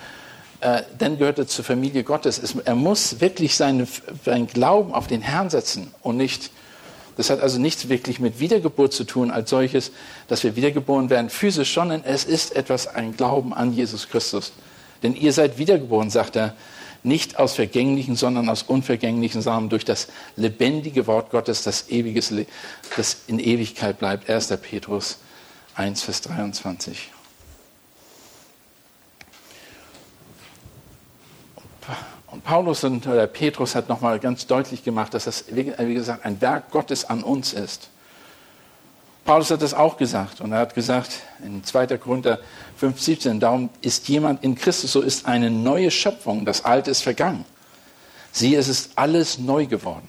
äh, 0.60 0.82
dann 0.98 1.18
gehört 1.18 1.38
er 1.38 1.46
zur 1.46 1.64
Familie 1.64 2.04
Gottes. 2.04 2.38
Es, 2.38 2.54
er 2.54 2.74
muss 2.74 3.20
wirklich 3.20 3.54
seinen, 3.56 3.86
seinen 4.24 4.46
Glauben 4.46 4.94
auf 4.94 5.06
den 5.06 5.20
Herrn 5.20 5.50
setzen 5.50 5.92
und 6.02 6.16
nicht, 6.16 6.50
das 7.16 7.30
hat 7.30 7.40
also 7.40 7.58
nichts 7.58 7.88
wirklich 7.88 8.20
mit 8.20 8.40
Wiedergeburt 8.40 8.92
zu 8.92 9.04
tun 9.04 9.30
als 9.30 9.50
solches, 9.50 9.92
dass 10.28 10.44
wir 10.44 10.56
wiedergeboren 10.56 11.10
werden, 11.10 11.30
physisch, 11.30 11.74
sondern 11.74 12.02
es 12.04 12.24
ist 12.24 12.56
etwas, 12.56 12.86
ein 12.86 13.16
Glauben 13.16 13.52
an 13.52 13.72
Jesus 13.72 14.08
Christus. 14.08 14.52
Denn 15.02 15.14
ihr 15.14 15.32
seid 15.32 15.58
wiedergeboren, 15.58 16.10
sagt 16.10 16.36
er, 16.36 16.54
nicht 17.02 17.38
aus 17.38 17.54
vergänglichen, 17.54 18.16
sondern 18.16 18.48
aus 18.48 18.62
unvergänglichen 18.62 19.40
Samen 19.40 19.70
durch 19.70 19.84
das 19.84 20.08
lebendige 20.36 21.06
Wort 21.06 21.30
Gottes, 21.30 21.62
das, 21.62 21.88
ewiges, 21.88 22.32
das 22.96 23.22
in 23.26 23.38
Ewigkeit 23.38 23.98
bleibt. 23.98 24.28
1. 24.28 24.48
Petrus 24.60 25.18
1, 25.74 26.02
Vers 26.02 26.20
23. 26.22 27.10
Und 32.30 32.44
Paulus 32.44 32.84
und 32.84 33.06
oder 33.06 33.26
Petrus 33.26 33.74
hat 33.74 33.88
nochmal 33.88 34.20
ganz 34.20 34.46
deutlich 34.46 34.84
gemacht, 34.84 35.14
dass 35.14 35.24
das, 35.24 35.44
wie 35.50 35.94
gesagt, 35.94 36.24
ein 36.24 36.40
Werk 36.40 36.70
Gottes 36.70 37.04
an 37.04 37.22
uns 37.22 37.52
ist. 37.52 37.88
Paulus 39.24 39.50
hat 39.50 39.62
das 39.62 39.74
auch 39.74 39.96
gesagt 39.96 40.40
und 40.40 40.52
er 40.52 40.60
hat 40.60 40.74
gesagt 40.74 41.20
in 41.44 41.62
2. 41.62 41.98
Korinther 41.98 42.38
5,17, 42.80 43.38
darum 43.38 43.68
ist 43.80 44.08
jemand 44.08 44.42
in 44.42 44.54
Christus, 44.54 44.92
so 44.92 45.02
ist 45.02 45.26
eine 45.26 45.50
neue 45.50 45.90
Schöpfung, 45.90 46.44
das 46.44 46.64
Alte 46.64 46.90
ist 46.90 47.02
vergangen. 47.02 47.44
Siehe, 48.32 48.58
es 48.58 48.68
ist 48.68 48.92
alles 48.96 49.38
neu 49.38 49.66
geworden. 49.66 50.08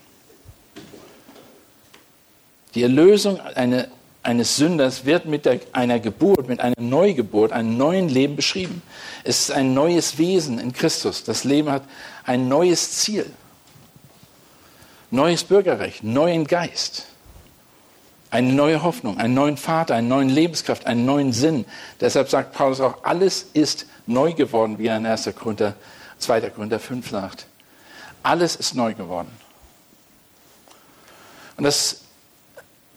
Die 2.74 2.84
Erlösung 2.84 3.40
eine, 3.40 3.90
eines 4.24 4.56
Sünders 4.56 5.06
wird 5.06 5.26
mit 5.26 5.46
der, 5.46 5.60
einer 5.74 6.00
Geburt, 6.00 6.48
mit 6.48 6.60
einer 6.60 6.76
Neugeburt, 6.80 7.52
einem 7.52 7.78
neuen 7.78 8.08
Leben 8.08 8.36
beschrieben. 8.36 8.82
Es 9.24 9.42
ist 9.42 9.52
ein 9.52 9.74
neues 9.74 10.18
Wesen 10.18 10.60
in 10.60 10.74
Christus. 10.74 11.24
Das 11.24 11.44
Leben 11.44 11.72
hat 11.72 11.84
ein 12.24 12.48
neues 12.48 12.92
Ziel, 12.98 13.26
neues 15.10 15.44
Bürgerrecht, 15.44 16.04
neuen 16.04 16.46
Geist 16.46 17.08
eine 18.32 18.54
neue 18.54 18.82
Hoffnung, 18.82 19.18
einen 19.18 19.34
neuen 19.34 19.58
Vater, 19.58 19.96
eine 19.96 20.08
neue 20.08 20.26
Lebenskraft, 20.26 20.88
einen 20.88 21.06
neuen 21.06 21.34
Sinn. 21.34 21.66
Deshalb 22.00 22.30
sagt 22.30 22.54
Paulus 22.54 22.80
auch, 22.80 23.04
alles 23.04 23.46
ist 23.54 23.86
neu 24.08 24.34
geworden, 24.34 24.80
wie 24.80 24.88
er 24.88 24.98
in 24.98 25.06
1. 25.06 25.30
Korinther, 25.36 25.76
2. 26.18 26.50
Korinther 26.50 26.80
5 26.80 27.10
sagt. 27.10 27.46
Alles 28.24 28.56
ist 28.56 28.74
neu 28.74 28.94
geworden. 28.94 29.30
Und 31.58 31.66
das 31.66 32.01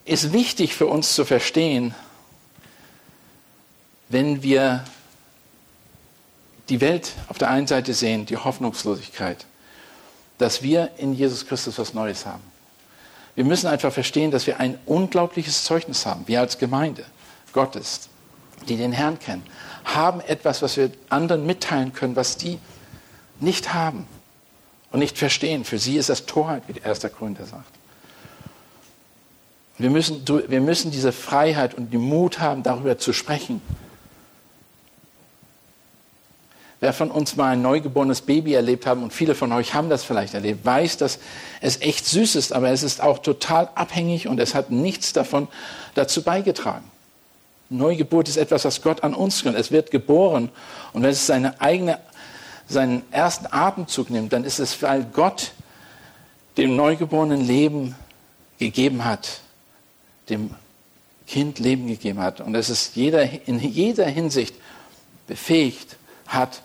ist 0.04 0.32
wichtig 0.32 0.74
für 0.74 0.86
uns 0.86 1.14
zu 1.14 1.24
verstehen, 1.24 1.94
wenn 4.08 4.42
wir 4.42 4.84
die 6.68 6.80
Welt 6.80 7.12
auf 7.28 7.38
der 7.38 7.50
einen 7.50 7.66
Seite 7.66 7.94
sehen, 7.94 8.26
die 8.26 8.36
Hoffnungslosigkeit, 8.36 9.46
dass 10.38 10.62
wir 10.62 10.90
in 10.98 11.14
Jesus 11.14 11.46
Christus 11.46 11.78
was 11.78 11.94
Neues 11.94 12.26
haben. 12.26 12.42
Wir 13.34 13.44
müssen 13.44 13.66
einfach 13.66 13.92
verstehen, 13.92 14.30
dass 14.30 14.46
wir 14.46 14.60
ein 14.60 14.78
unglaubliches 14.86 15.64
Zeugnis 15.64 16.06
haben. 16.06 16.26
Wir 16.26 16.40
als 16.40 16.58
Gemeinde 16.58 17.04
Gottes, 17.52 18.08
die 18.68 18.76
den 18.76 18.92
Herrn 18.92 19.18
kennen, 19.18 19.44
haben 19.84 20.20
etwas, 20.20 20.62
was 20.62 20.76
wir 20.76 20.90
anderen 21.08 21.44
mitteilen 21.44 21.92
können, 21.92 22.16
was 22.16 22.36
die 22.36 22.58
nicht 23.40 23.74
haben 23.74 24.06
und 24.92 25.00
nicht 25.00 25.18
verstehen. 25.18 25.64
Für 25.64 25.78
sie 25.78 25.96
ist 25.96 26.08
das 26.08 26.26
Torheit, 26.26 26.62
wie 26.68 26.74
der 26.74 26.86
1. 26.86 27.00
Korinther 27.18 27.46
sagt. 27.46 27.83
Wir 29.78 29.90
müssen, 29.90 30.22
wir 30.26 30.60
müssen 30.60 30.90
diese 30.90 31.12
Freiheit 31.12 31.74
und 31.74 31.92
den 31.92 32.00
Mut 32.00 32.38
haben, 32.38 32.62
darüber 32.62 32.96
zu 32.98 33.12
sprechen 33.12 33.60
Wer 36.84 36.92
von 36.92 37.10
uns 37.10 37.34
mal 37.36 37.52
ein 37.52 37.62
neugeborenes 37.62 38.20
Baby 38.20 38.52
erlebt 38.52 38.84
haben, 38.84 39.02
und 39.02 39.10
viele 39.10 39.34
von 39.34 39.50
euch 39.52 39.72
haben 39.72 39.88
das 39.88 40.04
vielleicht 40.04 40.34
erlebt, 40.34 40.66
weiß, 40.66 40.98
dass 40.98 41.18
es 41.62 41.80
echt 41.80 42.04
süß 42.04 42.34
ist, 42.34 42.52
aber 42.52 42.68
es 42.68 42.82
ist 42.82 43.00
auch 43.00 43.20
total 43.20 43.70
abhängig 43.74 44.28
und 44.28 44.38
es 44.38 44.54
hat 44.54 44.70
nichts 44.70 45.14
davon 45.14 45.48
dazu 45.94 46.20
beigetragen. 46.20 46.84
Neugeburt 47.70 48.28
ist 48.28 48.36
etwas, 48.36 48.66
was 48.66 48.82
Gott 48.82 49.02
an 49.02 49.14
uns 49.14 49.42
gehört. 49.42 49.58
Es 49.58 49.72
wird 49.72 49.90
geboren 49.90 50.50
und 50.92 51.02
wenn 51.02 51.08
es 51.08 51.26
seine 51.26 51.58
eigene, 51.58 51.98
seinen 52.68 53.00
ersten 53.10 53.46
Atemzug 53.50 54.10
nimmt, 54.10 54.34
dann 54.34 54.44
ist 54.44 54.58
es, 54.58 54.82
weil 54.82 55.04
Gott 55.04 55.52
dem 56.58 56.76
neugeborenen 56.76 57.40
Leben 57.40 57.94
gegeben 58.58 59.06
hat, 59.06 59.40
dem 60.28 60.54
Kind 61.26 61.58
Leben 61.58 61.86
gegeben 61.86 62.20
hat 62.20 62.40
und 62.40 62.54
es 62.54 62.68
ist 62.68 62.96
jeder, 62.96 63.22
in 63.46 63.58
jeder 63.58 64.06
Hinsicht 64.06 64.54
befähigt 65.26 65.96
hat, 66.26 66.62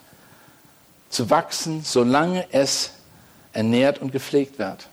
zu 1.09 1.29
wachsen, 1.29 1.83
solange 1.83 2.45
es 2.51 2.91
ernährt 3.53 3.99
und 3.99 4.11
gepflegt 4.11 4.59
wird. 4.59 4.87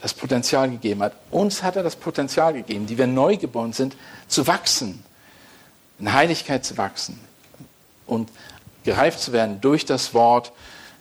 Das 0.00 0.14
Potenzial 0.14 0.70
gegeben 0.70 1.02
hat. 1.02 1.12
Uns 1.30 1.62
hat 1.62 1.76
er 1.76 1.82
das 1.82 1.96
Potenzial 1.96 2.54
gegeben, 2.54 2.86
die 2.86 2.96
wir 2.96 3.06
neu 3.06 3.36
geboren 3.36 3.74
sind, 3.74 3.94
zu 4.28 4.46
wachsen, 4.46 5.04
in 5.98 6.12
Heiligkeit 6.12 6.64
zu 6.64 6.78
wachsen 6.78 7.20
und 8.06 8.30
gereift 8.84 9.20
zu 9.20 9.32
werden 9.32 9.60
durch 9.60 9.84
das 9.84 10.14
Wort, 10.14 10.52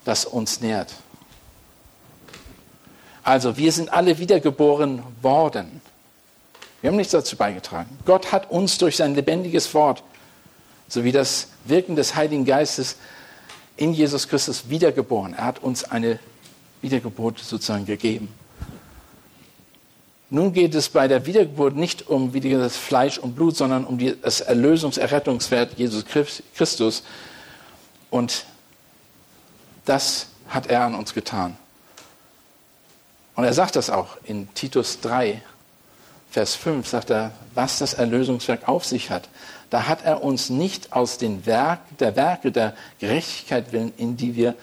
das 0.04 0.26
uns 0.26 0.60
nährt. 0.60 0.94
Also, 3.24 3.58
wir 3.58 3.72
sind 3.72 3.94
alle 3.94 4.18
wiedergeboren 4.18 5.04
worden. 5.22 5.82
Wir 6.82 6.90
haben 6.90 6.98
nichts 6.98 7.12
dazu 7.12 7.36
beigetragen. 7.36 7.98
Gott 8.06 8.32
hat 8.32 8.50
uns 8.52 8.78
durch 8.78 8.96
sein 8.96 9.16
lebendiges 9.16 9.74
Wort 9.74 10.04
sowie 10.88 11.12
das 11.12 11.50
Wirken 11.66 11.96
des 11.96 12.16
Heiligen 12.16 12.46
Geistes 12.46 12.96
in 13.78 13.94
Jesus 13.94 14.28
Christus 14.28 14.70
wiedergeboren. 14.70 15.34
Er 15.34 15.46
hat 15.46 15.60
uns 15.60 15.84
eine 15.84 16.20
Wiedergeburt 16.82 17.40
sozusagen 17.40 17.86
gegeben. 17.86 18.30
Nun 20.32 20.54
geht 20.54 20.76
es 20.76 20.90
bei 20.90 21.08
der 21.08 21.26
Wiedergeburt 21.26 21.76
nicht 21.76 22.08
um 22.08 22.34
wieder 22.34 22.60
das 22.60 22.78
Fleisch 22.78 23.18
und 23.18 23.36
Blut, 23.36 23.58
sondern 23.58 23.86
um 23.86 23.98
die, 23.98 24.16
das 24.22 24.42
Erlösungserrettungswert 24.42 25.78
Jesus 25.78 26.06
Christus. 26.56 27.04
Und 28.12 28.46
das 29.86 30.28
hat 30.48 30.68
er 30.68 30.82
an 30.84 30.94
uns 30.96 31.14
getan. 31.14 31.58
Und 33.36 33.44
er 33.44 33.54
sagt 33.54 33.76
das 33.76 33.90
auch 33.90 34.18
in 34.24 34.54
Titus 34.54 35.00
3, 35.02 35.42
Vers 36.32 36.56
5, 36.56 36.88
sagt 36.88 37.10
er, 37.10 37.32
was 37.56 37.80
das 37.80 37.94
Erlösungswerk 37.94 38.68
auf 38.68 38.86
sich 38.86 39.10
hat 39.10 39.30
da 39.70 39.88
hat 39.88 40.04
er 40.04 40.24
uns 40.24 40.50
nicht 40.50 40.94
aus 40.94 41.18
den 41.18 41.46
Werken, 41.46 41.98
der 41.98 42.16
Werke 42.16 42.52
der 42.52 42.74
Gerechtigkeit 43.00 43.72
willen, 43.72 43.94
in 43.98 44.18
die 44.18 44.36
wir, 44.36 44.56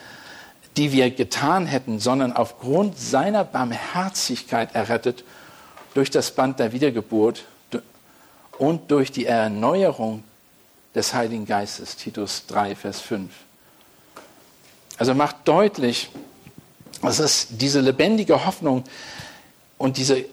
die 0.76 0.92
wir 0.92 1.10
getan 1.10 1.66
hätten, 1.66 2.00
sondern 2.00 2.32
aufgrund 2.32 2.98
seiner 2.98 3.44
Barmherzigkeit 3.44 4.74
errettet 4.74 5.24
durch 5.94 6.10
das 6.10 6.32
Band 6.32 6.58
der 6.58 6.72
Wiedergeburt 6.72 7.44
und 8.58 8.90
durch 8.90 9.12
die 9.12 9.26
Erneuerung 9.26 10.24
des 10.94 11.14
Heiligen 11.14 11.46
Geistes, 11.46 11.96
Titus 11.96 12.46
3, 12.46 12.74
Vers 12.74 13.00
5. 13.00 13.30
Also 14.98 15.14
macht 15.14 15.36
deutlich, 15.44 16.10
dass 17.02 17.18
es 17.18 17.48
diese 17.50 17.80
lebendige 17.80 18.44
Hoffnung 18.44 18.82
und 19.78 19.98
diese 19.98 20.24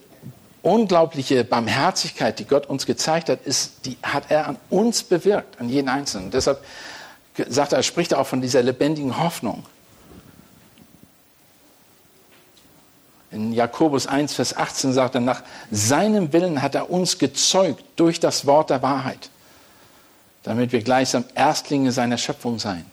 unglaubliche 0.64 1.44
Barmherzigkeit, 1.44 2.40
die 2.40 2.46
Gott 2.46 2.66
uns 2.66 2.86
gezeigt 2.86 3.30
hat, 3.30 3.46
ist, 3.46 3.86
die 3.86 3.98
hat 4.02 4.32
er 4.32 4.48
an 4.48 4.58
uns 4.70 5.04
bewirkt, 5.04 5.60
an 5.60 5.70
jeden 5.70 5.90
Einzelnen. 5.90 6.32
Deshalb 6.32 6.64
sagt 7.50 7.74
er, 7.74 7.84
spricht 7.84 8.14
er 8.14 8.20
auch 8.20 8.28
von 8.28 8.42
dieser 8.42 8.64
lebendigen 8.64 9.22
Hoffnung. 9.22 9.66
In 13.30 13.52
Jakobus 13.52 14.08
1, 14.08 14.34
Vers 14.34 14.56
18 14.56 14.94
sagt 14.94 15.16
er, 15.16 15.22
nach 15.22 15.44
seinem 15.70 16.32
Willen 16.32 16.62
hat 16.62 16.76
er 16.76 16.90
uns 16.90 17.18
gezeugt 17.18 17.84
durch 17.96 18.20
das 18.20 18.46
Wort 18.46 18.70
der 18.70 18.82
Wahrheit, 18.82 19.30
damit 20.44 20.72
wir 20.72 20.82
gleichsam 20.82 21.26
Erstlinge 21.36 21.92
seiner 21.92 22.18
Schöpfung 22.18 22.60
seien. 22.60 22.86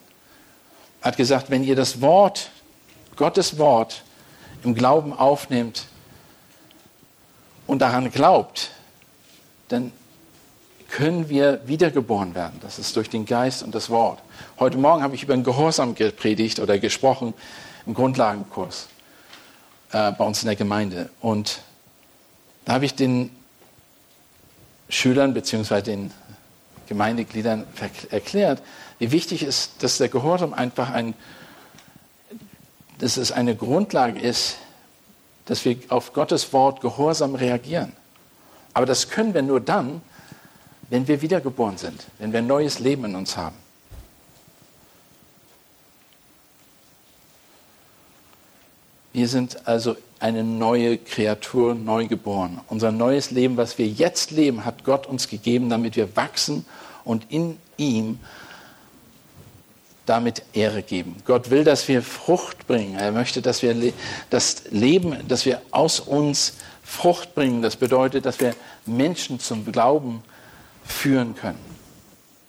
Er 1.03 1.09
hat 1.09 1.17
gesagt, 1.17 1.51
wenn 1.51 1.63
ihr 1.63 1.77
das 1.77 2.01
Wort, 2.01 2.51
Gottes 3.17 3.59
Wort, 3.59 4.03
im 4.65 4.75
Glauben 4.75 5.13
aufnimmt 5.13 5.85
und 7.71 7.79
daran 7.79 8.11
glaubt, 8.11 8.73
dann 9.69 9.93
können 10.89 11.29
wir 11.29 11.61
wiedergeboren 11.69 12.35
werden. 12.35 12.59
Das 12.63 12.81
ist 12.81 12.97
durch 12.97 13.09
den 13.09 13.27
Geist 13.27 13.63
und 13.63 13.77
das 13.77 13.91
Wort. 13.91 14.21
Heute 14.59 14.77
Morgen 14.77 15.05
habe 15.05 15.15
ich 15.15 15.23
über 15.23 15.35
den 15.35 15.45
Gehorsam 15.45 15.95
gepredigt 15.95 16.59
oder 16.59 16.81
gesprochen 16.81 17.33
im 17.87 17.95
Grundlagenkurs 17.95 18.89
äh, 19.93 20.11
bei 20.11 20.25
uns 20.25 20.43
in 20.43 20.47
der 20.47 20.57
Gemeinde. 20.57 21.11
Und 21.21 21.61
da 22.65 22.73
habe 22.73 22.87
ich 22.87 22.97
den 22.97 23.31
Schülern 24.89 25.33
bzw. 25.33 25.81
den 25.81 26.11
Gemeindegliedern 26.89 27.69
erklärt, 28.11 28.65
wie 28.99 29.13
wichtig 29.13 29.45
ist, 29.45 29.81
dass 29.85 29.99
der 29.99 30.09
Gehorsam 30.09 30.55
einfach 30.55 30.91
ein, 30.91 31.15
dass 32.99 33.17
es 33.17 33.31
eine 33.31 33.55
Grundlage 33.55 34.19
ist, 34.19 34.57
dass 35.51 35.65
wir 35.65 35.77
auf 35.89 36.13
Gottes 36.13 36.53
Wort 36.53 36.81
gehorsam 36.81 37.35
reagieren. 37.35 37.93
Aber 38.73 38.87
das 38.87 39.09
können 39.09 39.35
wir 39.35 39.43
nur 39.43 39.61
dann, 39.61 40.01
wenn 40.91 41.09
wir 41.09 41.23
wiedergeboren 41.23 41.77
sind, 41.77 42.07
wenn 42.21 42.31
wir 42.33 42.39
ein 42.39 42.47
neues 42.47 42.79
Leben 42.79 43.05
in 43.07 43.17
uns 43.17 43.37
haben. 43.37 43.57
Wir 49.13 49.27
sind 49.27 49.67
also 49.67 49.97
eine 50.21 50.45
neue 50.45 50.99
Kreatur, 50.99 51.75
neu 51.75 52.07
geboren. 52.07 52.61
Unser 52.69 52.93
neues 52.93 53.33
Leben, 53.33 53.57
was 53.57 53.77
wir 53.77 53.89
jetzt 53.89 54.31
leben, 54.31 54.65
hat 54.65 54.85
Gott 54.85 55.09
uns 55.09 55.27
gegeben, 55.27 55.69
damit 55.69 55.97
wir 55.97 56.15
wachsen 56.15 56.65
und 57.05 57.27
in 57.29 57.57
ihm 57.77 58.21
damit 60.07 60.43
Ehre 60.53 60.83
geben. 60.83 61.17
Gott 61.25 61.51
will, 61.51 61.65
dass 61.65 61.87
wir 61.87 62.03
Frucht 62.03 62.67
bringen. 62.67 62.99
Er 62.99 63.13
möchte, 63.13 63.43
dass 63.43 63.63
wir 63.63 63.93
das 64.31 64.65
Leben, 64.71 65.17
dass 65.29 65.45
wir 65.45 65.61
aus 65.71 66.01
uns 66.01 66.55
Frucht 66.83 67.35
bringen. 67.35 67.63
Das 67.63 67.77
bedeutet, 67.77 68.27
dass 68.27 68.41
wir 68.41 68.55
Menschen 68.87 69.39
zum 69.39 69.65
Glauben 69.71 70.23
führen 70.85 71.37
können. 71.37 71.59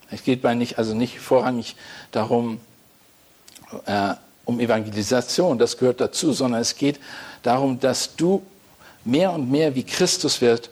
Es 0.10 0.24
geht 0.24 0.41
bei 0.41 0.55
nicht, 0.55 0.77
also 0.77 0.93
nicht 0.93 1.20
vorrangig 1.20 1.75
darum, 2.12 2.60
äh, 3.86 4.15
um 4.46 4.60
Evangelisation, 4.60 5.58
das 5.58 5.77
gehört 5.77 6.01
dazu, 6.01 6.34
sondern 6.34 6.62
es 6.62 6.75
geht 6.75 7.00
darum, 7.43 7.79
dass 7.79 8.15
du 8.15 8.43
mehr 9.05 9.31
und 9.31 9.50
mehr 9.50 9.75
wie 9.75 9.84
Christus 9.84 10.41
wirst, 10.41 10.70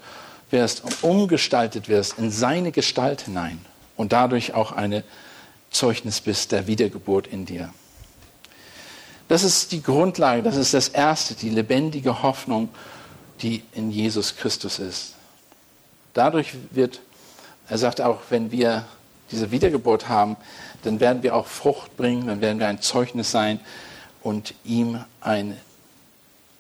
wirst 0.50 0.84
und 0.84 1.04
umgestaltet 1.04 1.88
wirst 1.88 2.18
in 2.18 2.32
seine 2.32 2.72
Gestalt 2.72 3.22
hinein 3.22 3.60
und 3.96 4.12
dadurch 4.12 4.54
auch 4.54 4.72
eine 4.72 5.04
Zeugnis 5.72 6.22
bist 6.22 6.52
der 6.52 6.68
Wiedergeburt 6.68 7.28
in 7.28 7.46
dir. 7.46 7.74
Das 9.28 9.44
ist 9.44 9.72
die 9.72 9.84
Grundlage, 9.84 10.42
das 10.42 10.56
ist 10.56 10.74
das 10.74 10.90
Erste, 10.90 11.36
die 11.36 11.50
lebendige 11.50 12.24
Hoffnung, 12.24 12.70
die 13.42 13.64
in 13.74 13.92
Jesus 13.92 14.36
Christus 14.36 14.80
ist. 14.80 15.14
Dadurch 16.14 16.54
wird, 16.72 17.00
er 17.68 17.78
sagt 17.78 18.02
auch, 18.02 18.20
wenn 18.30 18.52
wir 18.52 18.86
diese 19.32 19.52
Wiedergeburt 19.52 20.10
haben, 20.10 20.36
dann 20.84 21.00
werden 21.00 21.22
wir 21.24 21.36
auch 21.36 21.46
Frucht 21.46 21.96
bringen, 21.96 22.28
dann 22.28 22.42
werden 22.42 22.60
wir 22.60 22.68
ein 22.68 22.82
Zeugnis 22.82 23.32
sein 23.32 23.60
und 24.22 24.56
ihm 24.64 25.04
ein 25.22 25.56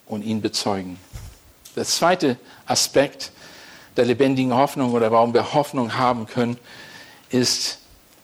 und 0.06 0.24
ihn 0.24 0.42
bezeugen. 0.42 1.00
Der 1.76 1.86
zweite 1.86 2.38
Aspekt 2.66 3.32
der 3.98 4.06
lebendigen 4.06 4.54
Hoffnung 4.54 4.94
oder 4.94 5.12
warum 5.12 5.34
wir 5.34 5.54
Hoffnung 5.54 5.98
haben 5.98 6.28
können, 6.28 6.58
ist 7.30 7.80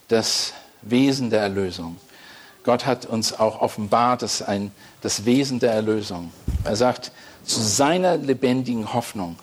das 0.08 0.54
Wesen 0.86 1.30
der 1.30 1.42
Erlösung. 1.42 1.98
Gott 2.64 2.86
hat 2.86 3.06
uns 3.06 3.34
auch 3.34 3.62
offenbart, 3.62 4.22
dass 4.22 4.42
ein, 4.42 4.72
das 5.02 5.26
Wesen 5.26 5.60
der 5.60 5.72
Erlösung. 5.72 6.32
Er 6.64 6.76
sagt, 6.76 7.12
zu 7.44 7.62
seiner 7.62 8.18
lebendigen 8.18 8.94
Hoffnung. 8.94 9.38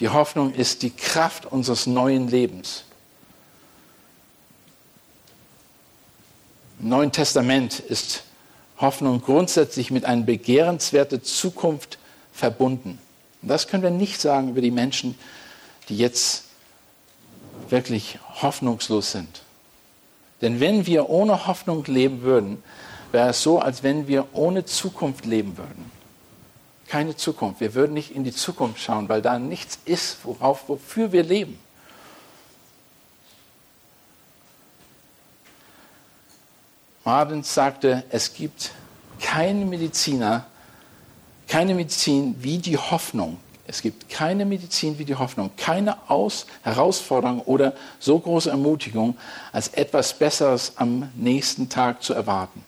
Die 0.00 0.08
Hoffnung 0.08 0.54
ist 0.54 0.82
die 0.82 0.90
Kraft 0.90 1.46
unseres 1.46 1.86
neuen 1.86 2.28
Lebens. 2.28 2.84
Im 6.80 6.88
Neuen 6.88 7.12
Testament 7.12 7.80
ist 7.80 8.22
Hoffnung 8.78 9.22
grundsätzlich 9.22 9.90
mit 9.90 10.04
einer 10.04 10.22
begehrenswerten 10.22 11.22
Zukunft 11.22 11.98
verbunden. 12.32 12.98
Und 13.42 13.48
das 13.48 13.68
können 13.68 13.82
wir 13.82 13.90
nicht 13.90 14.20
sagen 14.20 14.50
über 14.50 14.60
die 14.60 14.70
Menschen, 14.70 15.18
die 15.88 15.96
jetzt 15.96 16.44
wirklich 17.70 18.18
hoffnungslos 18.42 19.12
sind. 19.12 19.42
Denn 20.42 20.60
wenn 20.60 20.86
wir 20.86 21.08
ohne 21.08 21.46
Hoffnung 21.46 21.84
leben 21.84 22.22
würden, 22.22 22.62
wäre 23.12 23.30
es 23.30 23.42
so, 23.42 23.58
als 23.58 23.82
wenn 23.82 24.06
wir 24.06 24.26
ohne 24.32 24.64
Zukunft 24.64 25.24
leben 25.24 25.56
würden. 25.56 25.90
Keine 26.88 27.16
Zukunft. 27.16 27.60
Wir 27.60 27.74
würden 27.74 27.94
nicht 27.94 28.14
in 28.14 28.24
die 28.24 28.32
Zukunft 28.32 28.80
schauen, 28.80 29.08
weil 29.08 29.22
da 29.22 29.38
nichts 29.38 29.78
ist, 29.84 30.18
worauf, 30.24 30.68
wofür 30.68 31.12
wir 31.12 31.22
leben. 31.22 31.58
Martens 37.04 37.54
sagte, 37.54 38.04
es 38.10 38.34
gibt 38.34 38.72
keinen 39.20 39.68
Mediziner, 39.68 40.46
keine 41.48 41.74
Medizin 41.74 42.34
wie 42.40 42.58
die 42.58 42.76
Hoffnung. 42.76 43.38
Es 43.68 43.82
gibt 43.82 44.08
keine 44.08 44.44
Medizin 44.44 44.98
wie 44.98 45.04
die 45.04 45.16
Hoffnung, 45.16 45.50
keine 45.56 46.08
Aus 46.08 46.46
Herausforderung 46.62 47.40
oder 47.40 47.74
so 47.98 48.18
große 48.18 48.48
Ermutigung, 48.48 49.16
als 49.52 49.68
etwas 49.68 50.16
Besseres 50.16 50.72
am 50.76 51.10
nächsten 51.16 51.68
Tag 51.68 52.02
zu 52.02 52.14
erwarten. 52.14 52.64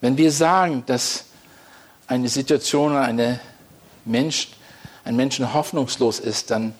Wenn 0.00 0.16
wir 0.16 0.32
sagen, 0.32 0.82
dass 0.86 1.26
eine 2.08 2.28
Situation 2.28 2.90
oder 2.90 3.02
eine 3.02 3.38
Mensch, 4.04 4.48
ein 5.04 5.14
Menschen 5.14 5.54
hoffnungslos 5.54 6.18
ist, 6.18 6.50
dann 6.50 6.74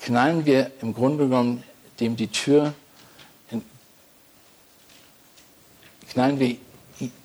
knallen 0.00 0.44
wir 0.44 0.72
im 0.82 0.92
Grunde 0.92 1.28
genommen 1.28 1.62
dem 2.00 2.16
die 2.16 2.26
Tür, 2.26 2.74
knallen 6.10 6.38
wir 6.38 6.56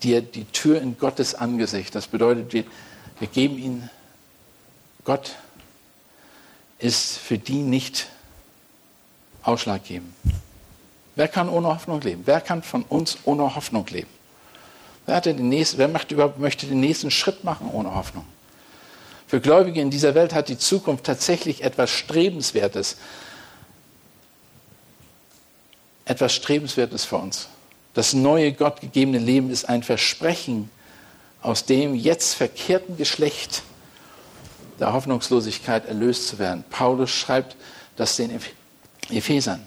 dir 0.03 0.21
die 0.21 0.45
Tür 0.45 0.81
in 0.81 0.97
Gottes 0.97 1.35
Angesicht. 1.35 1.95
Das 1.95 2.07
bedeutet, 2.07 2.53
wir, 2.53 2.63
wir 3.19 3.27
geben 3.27 3.57
ihn, 3.57 3.89
Gott 5.03 5.35
ist 6.79 7.17
für 7.17 7.37
die 7.37 7.61
nicht 7.61 8.07
ausschlaggebend. 9.43 10.13
Wer 11.15 11.27
kann 11.27 11.49
ohne 11.49 11.67
Hoffnung 11.67 12.01
leben? 12.01 12.23
Wer 12.25 12.41
kann 12.41 12.63
von 12.63 12.83
uns 12.83 13.17
ohne 13.25 13.55
Hoffnung 13.55 13.85
leben? 13.87 14.09
Wer, 15.05 15.21
nächsten, 15.33 15.77
wer 15.77 15.87
macht 15.87 16.11
möchte 16.37 16.67
den 16.67 16.79
nächsten 16.79 17.11
Schritt 17.11 17.43
machen 17.43 17.69
ohne 17.71 17.93
Hoffnung? 17.95 18.25
Für 19.27 19.39
Gläubige 19.39 19.81
in 19.81 19.89
dieser 19.89 20.13
Welt 20.15 20.33
hat 20.33 20.49
die 20.49 20.57
Zukunft 20.57 21.05
tatsächlich 21.05 21.63
etwas 21.63 21.89
Strebenswertes. 21.89 22.97
Etwas 26.05 26.33
Strebenswertes 26.33 27.05
für 27.05 27.17
uns. 27.17 27.47
Das 27.93 28.13
neue 28.13 28.53
gottgegebene 28.53 29.17
Leben 29.19 29.49
ist 29.49 29.67
ein 29.67 29.83
Versprechen 29.83 30.69
aus 31.41 31.65
dem 31.65 31.95
jetzt 31.95 32.35
verkehrten 32.35 32.97
Geschlecht 32.97 33.63
der 34.79 34.93
Hoffnungslosigkeit 34.93 35.85
erlöst 35.87 36.27
zu 36.27 36.39
werden. 36.39 36.63
Paulus 36.69 37.09
schreibt 37.09 37.55
das 37.95 38.15
den 38.15 38.39
Ephesern. 39.09 39.61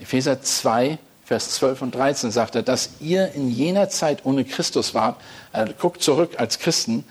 Epheser 0.00 0.42
2, 0.42 0.98
Vers 1.24 1.50
12 1.50 1.82
und 1.82 1.94
13 1.94 2.30
sagt 2.30 2.54
er, 2.54 2.62
dass 2.62 2.90
ihr 3.00 3.32
in 3.32 3.50
jener 3.50 3.88
Zeit 3.90 4.24
ohne 4.24 4.44
Christus 4.44 4.94
wart, 4.94 5.20
er 5.52 5.72
guckt 5.72 6.02
zurück 6.02 6.36
als 6.38 6.58
Christen, 6.58 7.04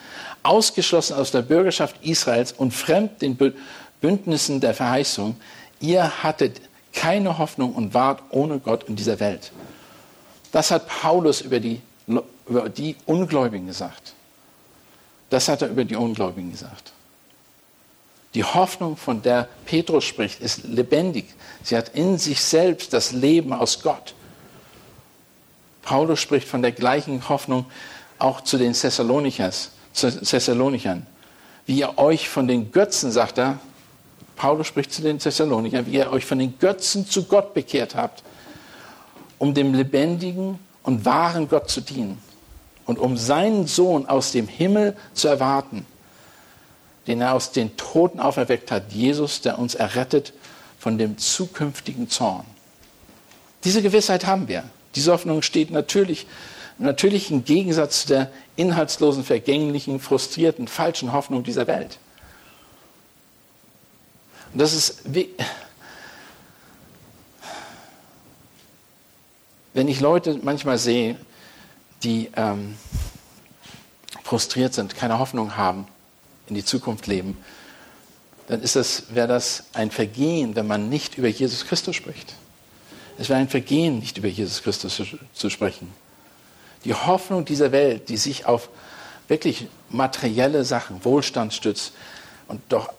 ausgeschlossen 0.44 1.16
aus 1.16 1.32
der 1.32 1.44
Bürgerschaft 1.44 1.96
Israels 2.04 2.52
und 2.52 2.72
fremd 2.72 3.22
den 3.22 3.38
Bündnissen 4.02 4.60
der 4.60 4.74
Verheißung. 4.74 5.38
Ihr 5.80 6.24
hattet 6.24 6.62
keine 6.94 7.38
Hoffnung 7.38 7.74
und 7.74 7.94
wart 7.94 8.24
ohne 8.32 8.60
Gott 8.60 8.86
in 8.86 8.96
dieser 8.96 9.20
Welt. 9.20 9.52
Das 10.52 10.72
hat 10.72 10.88
Paulus 10.88 11.42
über 11.42 11.60
die, 11.60 11.82
über 12.48 12.70
die 12.70 12.96
Ungläubigen 13.06 13.68
gesagt. 13.68 14.14
Das 15.30 15.48
hat 15.48 15.62
er 15.62 15.70
über 15.70 15.84
die 15.84 15.96
Ungläubigen 15.96 16.52
gesagt. 16.52 16.94
Die 18.34 18.44
Hoffnung, 18.44 18.98
von 18.98 19.22
der 19.22 19.48
Petrus 19.66 20.04
spricht, 20.04 20.42
ist 20.42 20.64
lebendig. 20.64 21.26
Sie 21.64 21.76
hat 21.76 21.90
in 21.90 22.18
sich 22.18 22.42
selbst 22.42 22.94
das 22.94 23.12
Leben 23.12 23.52
aus 23.52 23.82
Gott. 23.82 24.14
Paulus 25.82 26.20
spricht 26.20 26.48
von 26.48 26.62
der 26.62 26.72
gleichen 26.72 27.30
Hoffnung 27.30 27.66
auch 28.20 28.42
zu 28.42 28.58
den 28.58 28.74
Thessalonichers. 28.74 29.72
Thessalonichern. 29.94 31.08
Wie 31.66 31.80
ihr 31.80 31.98
euch 31.98 32.30
von 32.30 32.48
den 32.48 32.72
Götzen, 32.72 33.12
sagt 33.12 33.38
er, 33.38 33.60
Paulus 34.36 34.68
spricht 34.68 34.94
zu 34.94 35.02
den 35.02 35.18
Thessalonichern, 35.18 35.88
wie 35.88 35.96
ihr 35.96 36.12
euch 36.12 36.26
von 36.26 36.40
den 36.40 36.60
Götzen 36.60 37.08
zu 37.08 37.24
Gott 37.24 37.54
bekehrt 37.54 37.96
habt, 37.96 38.24
um 39.40 39.54
dem 39.54 39.74
lebendigen 39.74 40.60
und 40.84 41.06
wahren 41.06 41.48
Gott 41.48 41.70
zu 41.70 41.82
dienen 41.82 42.18
und 42.86 42.98
um 43.00 43.18
seinen 43.18 43.68
Sohn 43.68 44.08
aus 44.08 44.32
dem 44.32 44.48
Himmel 44.48 44.96
zu 45.14 45.28
erwarten, 45.28 45.86
den 47.06 47.22
er 47.22 47.34
aus 47.34 47.52
den 47.52 47.76
Toten 47.78 48.20
auferweckt 48.20 48.72
hat, 48.72 48.92
Jesus, 48.92 49.42
der 49.42 49.60
uns 49.60 49.76
errettet 49.76 50.34
von 50.80 50.98
dem 50.98 51.18
zukünftigen 51.18 52.10
Zorn. 52.10 52.46
Diese 53.64 53.82
Gewissheit 53.82 54.26
haben 54.26 54.48
wir. 54.48 54.64
Diese 54.96 55.12
Hoffnung 55.12 55.42
steht 55.42 55.72
natürlich, 55.72 56.28
natürlich 56.78 57.30
im 57.32 57.44
Gegensatz 57.44 58.02
zu 58.02 58.08
der 58.08 58.32
inhaltslosen, 58.56 59.24
vergänglichen, 59.24 60.00
frustrierten, 60.00 60.68
falschen 60.68 61.12
Hoffnung 61.12 61.44
dieser 61.44 61.68
Welt. 61.68 62.00
Und 64.54 64.62
das 64.62 64.74
ist 64.74 65.02
wenn 69.78 69.88
ich 69.88 70.00
Leute 70.00 70.40
manchmal 70.42 70.80
sehe, 70.80 71.18
die 72.02 72.32
ähm, 72.36 72.76
frustriert 74.24 74.74
sind, 74.74 74.96
keine 74.96 75.20
Hoffnung 75.20 75.56
haben, 75.56 75.86
in 76.48 76.56
die 76.56 76.66
Zukunft 76.66 77.06
leben, 77.06 77.38
dann 78.48 78.62
das, 78.62 79.04
wäre 79.14 79.28
das 79.28 79.66
ein 79.74 79.92
Vergehen, 79.92 80.56
wenn 80.56 80.66
man 80.66 80.90
nicht 80.90 81.20
über 81.20 81.28
Jesus 81.28 81.68
Christus 81.68 81.96
spricht. 81.96 82.34
Es 83.20 83.30
wäre 83.30 83.40
ein 83.40 83.50
Vergehen, 83.50 84.00
nicht 84.00 84.18
über 84.18 84.28
Jesus 84.28 84.64
Christus 84.64 84.96
zu, 84.96 85.06
zu 85.32 85.52
sprechen. 85.52 85.94
Die 86.84 86.96
Hoffnung 86.96 87.46
dieser 87.46 87.72
Welt, 87.72 88.10
die 88.10 88.18
sich 88.18 88.48
auf 88.48 88.70
wirklich 89.28 89.68
materielle 89.92 90.66
Sachen, 90.66 91.06
Wohlstand 91.06 91.54
stützt 91.54 91.94
und 92.48 92.62
doch 92.70 92.92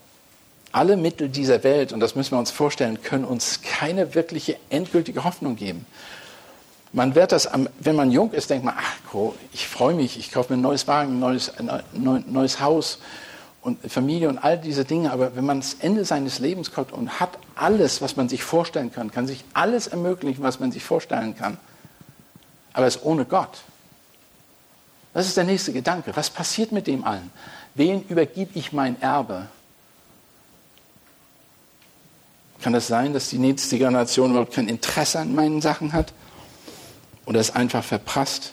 alle 0.71 0.97
Mittel 0.97 1.29
dieser 1.29 1.65
Welt, 1.65 1.93
und 1.93 1.99
das 1.99 2.15
müssen 2.15 2.37
wir 2.37 2.39
uns 2.39 2.53
vorstellen, 2.53 3.03
können 3.03 3.25
uns 3.25 3.63
keine 3.63 4.15
wirkliche 4.15 4.59
endgültige 4.71 5.25
Hoffnung 5.25 5.57
geben. 5.57 5.85
Man 6.93 7.15
wird 7.15 7.33
das, 7.33 7.49
wenn 7.81 7.97
man 7.97 8.11
jung 8.11 8.33
ist, 8.33 8.49
denkt 8.51 8.65
man, 8.65 8.75
ach, 8.79 8.97
ich 9.53 9.69
freue 9.69 9.95
mich, 9.95 10.19
ich 10.19 10.31
kaufe 10.31 10.53
mir 10.53 10.59
ein 10.59 10.63
neues 10.63 10.87
Wagen, 10.89 11.15
ein 11.15 11.21
neues, 11.21 11.53
neues 11.93 12.61
Haus 12.61 12.99
und 13.61 13.79
Familie 13.91 14.29
und 14.29 14.39
all 14.39 14.59
diese 14.59 14.85
Dinge. 14.85 15.13
Aber 15.13 15.37
wenn 15.37 15.45
man 15.45 15.61
das 15.61 15.75
Ende 15.75 16.05
seines 16.05 16.39
Lebens 16.39 16.73
kommt 16.73 16.93
und 16.93 17.21
hat 17.21 17.39
alles, 17.55 18.01
was 18.01 18.17
man 18.17 18.29
sich 18.29 18.43
vorstellen 18.43 18.91
kann, 18.91 19.11
kann 19.11 19.27
sich 19.27 19.45
alles 19.53 19.87
ermöglichen, 19.87 20.43
was 20.43 20.61
man 20.61 20.73
sich 20.73 20.83
vorstellen 20.83 21.37
kann, 21.37 21.59
aber 22.73 22.87
ist 22.87 23.05
ohne 23.05 23.25
Gott. 23.25 23.63
Das 25.13 25.27
ist 25.27 25.37
der 25.37 25.45
nächste 25.45 25.73
Gedanke. 25.73 26.13
Was 26.15 26.31
passiert 26.31 26.73
mit 26.73 26.87
dem 26.87 27.05
allen? 27.05 27.31
Wen 27.75 28.05
übergib 28.09 28.51
ich 28.55 28.73
mein 28.73 29.01
Erbe? 29.03 29.49
Kann 32.63 32.75
es 32.75 32.85
das 32.85 32.89
sein, 32.89 33.13
dass 33.13 33.29
die 33.29 33.39
nächste 33.39 33.79
Generation 33.79 34.31
überhaupt 34.31 34.55
kein 34.55 34.69
Interesse 34.69 35.21
an 35.21 35.35
meinen 35.35 35.61
Sachen 35.61 35.93
hat? 35.93 36.13
Oder 37.29 37.41
es 37.41 37.51
einfach 37.51 37.85
verprasst? 37.85 38.53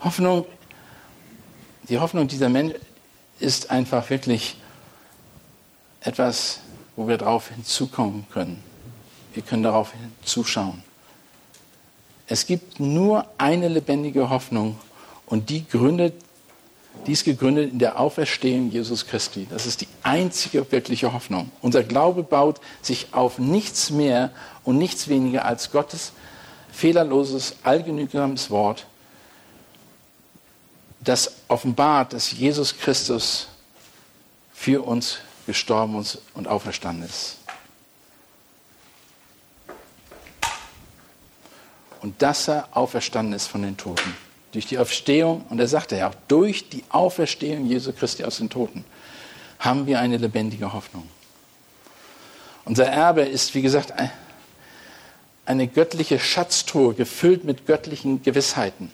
Hoffnung, 0.00 0.46
die 1.90 1.98
Hoffnung 1.98 2.26
dieser 2.26 2.48
Menschen 2.48 2.80
ist 3.38 3.70
einfach 3.70 4.08
wirklich 4.08 4.56
etwas, 6.00 6.60
wo 6.96 7.06
wir 7.06 7.18
darauf 7.18 7.50
hinzukommen 7.50 8.26
können. 8.32 8.64
Wir 9.34 9.42
können 9.42 9.62
darauf 9.62 9.92
hinzuschauen. 9.92 10.82
Es 12.26 12.46
gibt 12.46 12.80
nur 12.80 13.26
eine 13.36 13.68
lebendige 13.68 14.30
Hoffnung 14.30 14.78
und 15.26 15.50
die 15.50 15.68
gründet, 15.68 16.14
die 17.06 17.12
ist 17.12 17.24
gegründet 17.24 17.72
in 17.72 17.78
der 17.78 18.00
Auferstehung 18.00 18.70
Jesus 18.70 19.06
Christi. 19.06 19.46
Das 19.50 19.66
ist 19.66 19.80
die 19.80 19.88
einzige 20.02 20.70
wirkliche 20.72 21.12
Hoffnung. 21.12 21.50
Unser 21.62 21.84
Glaube 21.84 22.22
baut 22.22 22.60
sich 22.82 23.08
auf 23.12 23.38
nichts 23.38 23.90
mehr 23.90 24.30
und 24.64 24.78
nichts 24.78 25.08
weniger 25.08 25.44
als 25.44 25.70
Gottes 25.70 26.12
fehlerloses, 26.72 27.56
allgenügsames 27.62 28.50
Wort, 28.50 28.86
das 31.00 31.36
offenbart, 31.48 32.12
dass 32.12 32.32
Jesus 32.32 32.76
Christus 32.76 33.48
für 34.52 34.84
uns 34.84 35.18
gestorben 35.46 36.04
und 36.34 36.48
auferstanden 36.48 37.04
ist. 37.04 37.36
Und 42.02 42.20
dass 42.20 42.48
er 42.48 42.68
auferstanden 42.72 43.34
ist 43.34 43.46
von 43.46 43.62
den 43.62 43.76
Toten. 43.76 44.25
Durch 44.56 44.64
die 44.64 44.78
Auferstehung, 44.78 45.44
und 45.50 45.60
er 45.60 45.68
sagte 45.68 45.98
ja 45.98 46.08
auch, 46.08 46.14
durch 46.28 46.70
die 46.70 46.82
Auferstehung 46.88 47.66
Jesu 47.66 47.92
Christi 47.92 48.24
aus 48.24 48.38
den 48.38 48.48
Toten 48.48 48.86
haben 49.58 49.86
wir 49.86 50.00
eine 50.00 50.16
lebendige 50.16 50.72
Hoffnung. 50.72 51.06
Unser 52.64 52.86
Erbe 52.86 53.20
ist, 53.20 53.54
wie 53.54 53.60
gesagt, 53.60 53.92
eine 55.44 55.66
göttliche 55.66 56.18
Schatztruhe, 56.18 56.94
gefüllt 56.94 57.44
mit 57.44 57.66
göttlichen 57.66 58.22
Gewissheiten. 58.22 58.90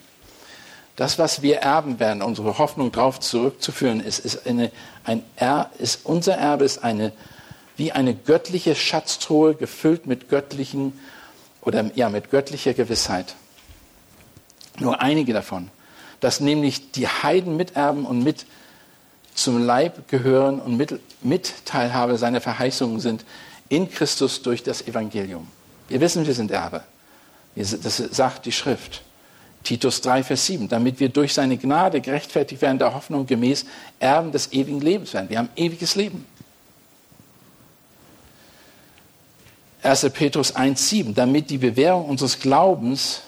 Das, 0.96 1.20
was 1.20 1.42
wir 1.42 1.58
erben 1.58 2.00
werden, 2.00 2.22
unsere 2.22 2.58
Hoffnung 2.58 2.90
darauf 2.90 3.20
zurückzuführen, 3.20 4.00
ist, 4.00 4.18
ist, 4.18 4.48
eine, 4.48 4.72
ein 5.04 5.22
er, 5.36 5.70
ist 5.78 6.00
unser 6.02 6.34
Erbe 6.34 6.64
ist 6.64 6.82
eine, 6.82 7.12
wie 7.76 7.92
eine 7.92 8.16
göttliche 8.16 8.74
Schatztruhe 8.74 9.54
gefüllt 9.54 10.08
mit 10.08 10.28
göttlichen 10.28 10.98
oder 11.60 11.88
ja, 11.94 12.08
mit 12.08 12.32
göttlicher 12.32 12.74
Gewissheit. 12.74 13.36
Nur 14.82 15.00
einige 15.00 15.32
davon, 15.32 15.68
dass 16.20 16.40
nämlich 16.40 16.92
die 16.92 17.06
Heiden 17.06 17.56
miterben 17.56 18.04
und 18.04 18.22
mit 18.22 18.46
zum 19.34 19.64
Leib 19.64 20.08
gehören 20.08 20.60
und 20.60 20.76
mit, 20.76 21.00
Mitteilhabe 21.22 22.18
seiner 22.18 22.40
Verheißungen 22.40 23.00
sind 23.00 23.24
in 23.68 23.90
Christus 23.90 24.42
durch 24.42 24.62
das 24.62 24.82
Evangelium. 24.82 25.46
Wir 25.88 26.00
wissen, 26.00 26.26
wir 26.26 26.34
sind 26.34 26.50
Erbe. 26.50 26.82
Das 27.54 27.96
sagt 27.96 28.44
die 28.46 28.52
Schrift. 28.52 29.02
Titus 29.62 30.00
3, 30.00 30.24
Vers 30.24 30.46
7, 30.46 30.68
damit 30.68 30.98
wir 30.98 31.08
durch 31.08 31.32
seine 31.32 31.56
Gnade 31.56 32.00
gerechtfertigt 32.00 32.60
werden, 32.60 32.78
der 32.78 32.94
Hoffnung 32.94 33.26
gemäß 33.26 33.64
Erben 34.00 34.32
des 34.32 34.52
ewigen 34.52 34.80
Lebens 34.80 35.14
werden. 35.14 35.28
Wir 35.30 35.38
haben 35.38 35.48
ewiges 35.54 35.94
Leben. 35.94 36.26
1. 39.82 40.10
Petrus 40.10 40.54
1, 40.54 40.88
7, 40.88 41.14
damit 41.14 41.50
die 41.50 41.58
Bewährung 41.58 42.06
unseres 42.06 42.40
Glaubens 42.40 43.22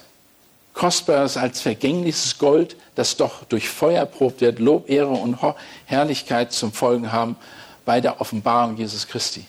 kostbarer 0.75 1.25
ist 1.25 1.37
als 1.37 1.61
vergängliches 1.61 2.39
Gold, 2.39 2.77
das 2.95 3.17
doch 3.17 3.45
durch 3.45 3.69
Feuer 3.69 4.01
erprobt 4.01 4.41
wird, 4.41 4.59
Lob, 4.59 4.91
Ehre 4.91 5.09
und 5.09 5.39
Herrlichkeit 5.87 6.53
zum 6.53 6.73
Folgen 6.73 7.13
haben 7.13 7.37
bei 7.85 8.01
der 8.01 8.21
Offenbarung 8.21 8.77
Jesus 8.77 9.07
Christi. 9.07 9.47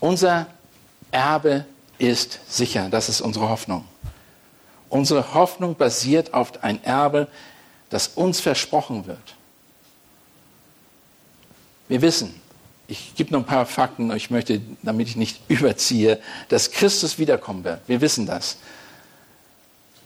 Unser 0.00 0.46
Erbe 1.10 1.64
ist 1.98 2.40
sicher, 2.48 2.88
das 2.90 3.08
ist 3.08 3.20
unsere 3.20 3.48
Hoffnung. 3.48 3.84
Unsere 4.88 5.34
Hoffnung 5.34 5.74
basiert 5.74 6.34
auf 6.34 6.62
ein 6.62 6.82
Erbe, 6.84 7.28
das 7.90 8.08
uns 8.08 8.40
versprochen 8.40 9.06
wird. 9.06 9.34
Wir 11.88 12.02
wissen, 12.02 12.40
ich 12.86 13.14
gebe 13.14 13.32
noch 13.32 13.40
ein 13.40 13.46
paar 13.46 13.66
Fakten, 13.66 14.10
ich 14.14 14.30
möchte, 14.30 14.60
damit 14.82 15.08
ich 15.08 15.16
nicht 15.16 15.40
überziehe, 15.48 16.20
dass 16.48 16.70
Christus 16.70 17.18
wiederkommen 17.18 17.64
wird. 17.64 17.80
Wir 17.86 18.00
wissen 18.00 18.26
das. 18.26 18.58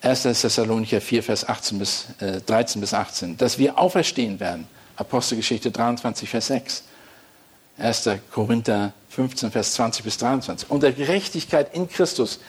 1. 0.00 0.22
Thessalonicher 0.22 1.00
4, 1.00 1.22
Vers 1.22 1.48
18 1.48 1.78
bis, 1.78 2.06
äh, 2.20 2.40
13 2.40 2.80
bis 2.80 2.94
18. 2.94 3.36
Dass 3.36 3.58
wir 3.58 3.78
auferstehen 3.78 4.38
werden. 4.40 4.68
Apostelgeschichte 4.96 5.70
23, 5.70 6.28
Vers 6.28 6.46
6. 6.48 6.82
1. 7.78 8.20
Korinther 8.30 8.92
15, 9.10 9.50
Vers 9.50 9.72
20 9.74 10.04
bis 10.04 10.18
23. 10.18 10.70
Unsere 10.70 10.92
Gerechtigkeit 10.92 11.74
in 11.74 11.88
Christus 11.88 12.40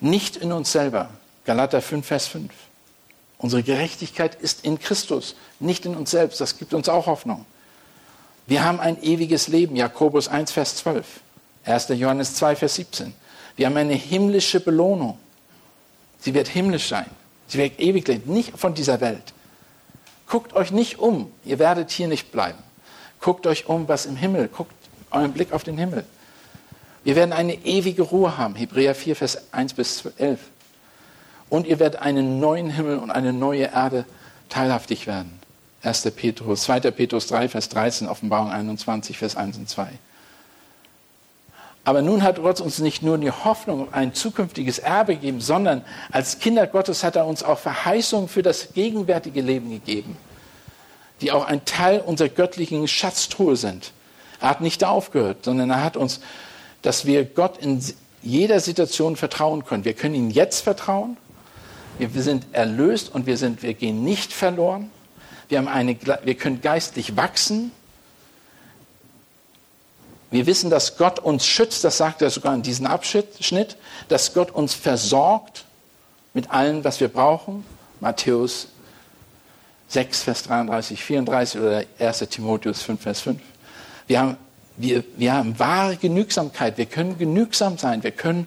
nicht 0.00 0.36
in 0.36 0.52
uns 0.52 0.72
selber. 0.72 1.10
Galater 1.44 1.80
5, 1.80 2.06
Vers 2.06 2.26
5. 2.28 2.52
Unsere 3.38 3.62
Gerechtigkeit 3.62 4.34
ist 4.34 4.64
in 4.64 4.78
Christus, 4.78 5.36
nicht 5.60 5.86
in 5.86 5.96
uns 5.96 6.10
selbst. 6.10 6.40
Das 6.40 6.58
gibt 6.58 6.74
uns 6.74 6.88
auch 6.88 7.06
Hoffnung. 7.06 7.46
Wir 8.46 8.64
haben 8.64 8.80
ein 8.80 9.02
ewiges 9.02 9.48
Leben. 9.48 9.76
Jakobus 9.76 10.28
1, 10.28 10.52
Vers 10.52 10.76
12. 10.76 11.06
1. 11.64 11.88
Johannes 11.90 12.34
2, 12.34 12.56
Vers 12.56 12.74
17. 12.74 13.14
Wir 13.56 13.66
haben 13.66 13.76
eine 13.76 13.94
himmlische 13.94 14.60
Belohnung. 14.60 15.18
Sie 16.18 16.34
wird 16.34 16.48
himmlisch 16.48 16.88
sein. 16.88 17.06
Sie 17.46 17.58
wird 17.58 17.80
ewig 17.80 18.06
leben, 18.08 18.32
nicht 18.32 18.58
von 18.58 18.74
dieser 18.74 19.00
Welt. 19.00 19.32
Guckt 20.28 20.54
euch 20.54 20.70
nicht 20.70 20.98
um. 20.98 21.32
Ihr 21.44 21.58
werdet 21.58 21.90
hier 21.90 22.08
nicht 22.08 22.30
bleiben. 22.32 22.58
Guckt 23.20 23.46
euch 23.46 23.68
um, 23.68 23.88
was 23.88 24.06
im 24.06 24.16
Himmel. 24.16 24.48
Guckt 24.48 24.72
euren 25.10 25.32
Blick 25.32 25.52
auf 25.52 25.64
den 25.64 25.78
Himmel. 25.78 26.04
Wir 27.04 27.16
werden 27.16 27.32
eine 27.32 27.54
ewige 27.54 28.02
Ruhe 28.02 28.36
haben. 28.36 28.54
Hebräer 28.54 28.94
4, 28.94 29.16
Vers 29.16 29.52
1 29.52 29.74
bis 29.74 30.04
11. 30.18 30.40
Und 31.48 31.66
ihr 31.66 31.78
werdet 31.78 32.02
einen 32.02 32.40
neuen 32.40 32.68
Himmel 32.68 32.98
und 32.98 33.10
eine 33.10 33.32
neue 33.32 33.72
Erde 33.72 34.04
teilhaftig 34.50 35.06
werden. 35.06 35.38
1. 35.82 36.10
Petrus, 36.14 36.64
2. 36.64 36.80
Petrus 36.90 37.28
3, 37.28 37.48
Vers 37.48 37.68
13, 37.70 38.08
Offenbarung 38.08 38.50
21, 38.50 39.16
Vers 39.16 39.36
1 39.36 39.56
und 39.56 39.68
2. 39.68 39.88
Aber 41.88 42.02
nun 42.02 42.22
hat 42.22 42.36
Gott 42.42 42.60
uns 42.60 42.80
nicht 42.80 43.02
nur 43.02 43.16
die 43.16 43.30
Hoffnung 43.30 43.88
auf 43.88 43.94
ein 43.94 44.12
zukünftiges 44.12 44.78
Erbe 44.78 45.14
gegeben, 45.14 45.40
sondern 45.40 45.86
als 46.12 46.38
Kinder 46.38 46.66
Gottes 46.66 47.02
hat 47.02 47.16
er 47.16 47.24
uns 47.24 47.42
auch 47.42 47.58
Verheißungen 47.58 48.28
für 48.28 48.42
das 48.42 48.74
gegenwärtige 48.74 49.40
Leben 49.40 49.70
gegeben, 49.70 50.18
die 51.22 51.32
auch 51.32 51.46
ein 51.46 51.64
Teil 51.64 52.00
unserer 52.00 52.28
göttlichen 52.28 52.86
Schatztruhe 52.88 53.56
sind. 53.56 53.92
Er 54.38 54.50
hat 54.50 54.60
nicht 54.60 54.84
aufgehört, 54.84 55.46
sondern 55.46 55.70
er 55.70 55.82
hat 55.82 55.96
uns 55.96 56.20
dass 56.82 57.06
wir 57.06 57.24
Gott 57.24 57.56
in 57.56 57.82
jeder 58.20 58.60
Situation 58.60 59.16
vertrauen 59.16 59.64
können. 59.64 59.86
Wir 59.86 59.94
können 59.94 60.14
ihm 60.14 60.28
jetzt 60.28 60.60
vertrauen. 60.60 61.16
Wir, 61.98 62.22
sind 62.22 62.48
erlöst 62.52 63.14
und 63.14 63.24
wir, 63.24 63.38
sind, 63.38 63.62
wir 63.62 63.72
gehen 63.72 64.04
nicht 64.04 64.34
verloren. 64.34 64.90
Wir, 65.48 65.56
haben 65.56 65.68
eine, 65.68 65.96
wir 66.22 66.34
können 66.34 66.60
geistlich 66.60 67.16
wachsen. 67.16 67.72
Wir 70.30 70.46
wissen, 70.46 70.68
dass 70.68 70.96
Gott 70.96 71.18
uns 71.18 71.46
schützt, 71.46 71.84
das 71.84 71.96
sagt 71.96 72.20
er 72.20 72.30
sogar 72.30 72.54
in 72.54 72.62
diesem 72.62 72.86
Abschnitt, 72.86 73.76
dass 74.08 74.34
Gott 74.34 74.50
uns 74.50 74.74
versorgt 74.74 75.64
mit 76.34 76.50
allem, 76.50 76.84
was 76.84 77.00
wir 77.00 77.08
brauchen. 77.08 77.64
Matthäus 78.00 78.68
6, 79.88 80.22
Vers 80.24 80.42
33, 80.44 81.02
34 81.02 81.60
oder 81.60 81.84
1 81.98 82.18
Timotheus 82.28 82.82
5, 82.82 83.00
Vers 83.00 83.20
5. 83.20 83.40
Wir 84.06 84.20
haben, 84.20 84.36
wir, 84.76 85.02
wir 85.16 85.32
haben 85.32 85.58
wahre 85.58 85.96
Genügsamkeit. 85.96 86.76
Wir 86.76 86.86
können 86.86 87.16
genügsam 87.16 87.78
sein. 87.78 88.02
Wir, 88.02 88.10
können, 88.10 88.46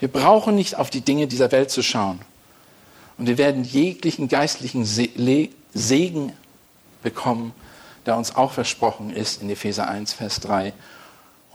wir 0.00 0.08
brauchen 0.08 0.54
nicht 0.54 0.76
auf 0.76 0.90
die 0.90 1.00
Dinge 1.00 1.26
dieser 1.26 1.50
Welt 1.50 1.70
zu 1.70 1.82
schauen. 1.82 2.20
Und 3.16 3.26
wir 3.26 3.38
werden 3.38 3.64
jeglichen 3.64 4.28
geistlichen 4.28 4.84
Segen 4.84 6.32
bekommen, 7.02 7.54
der 8.04 8.18
uns 8.18 8.36
auch 8.36 8.52
versprochen 8.52 9.10
ist 9.10 9.40
in 9.40 9.48
Epheser 9.48 9.88
1, 9.88 10.12
Vers 10.12 10.40
3 10.40 10.74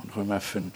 und 0.03 0.15
Römer 0.15 0.41
5. 0.41 0.73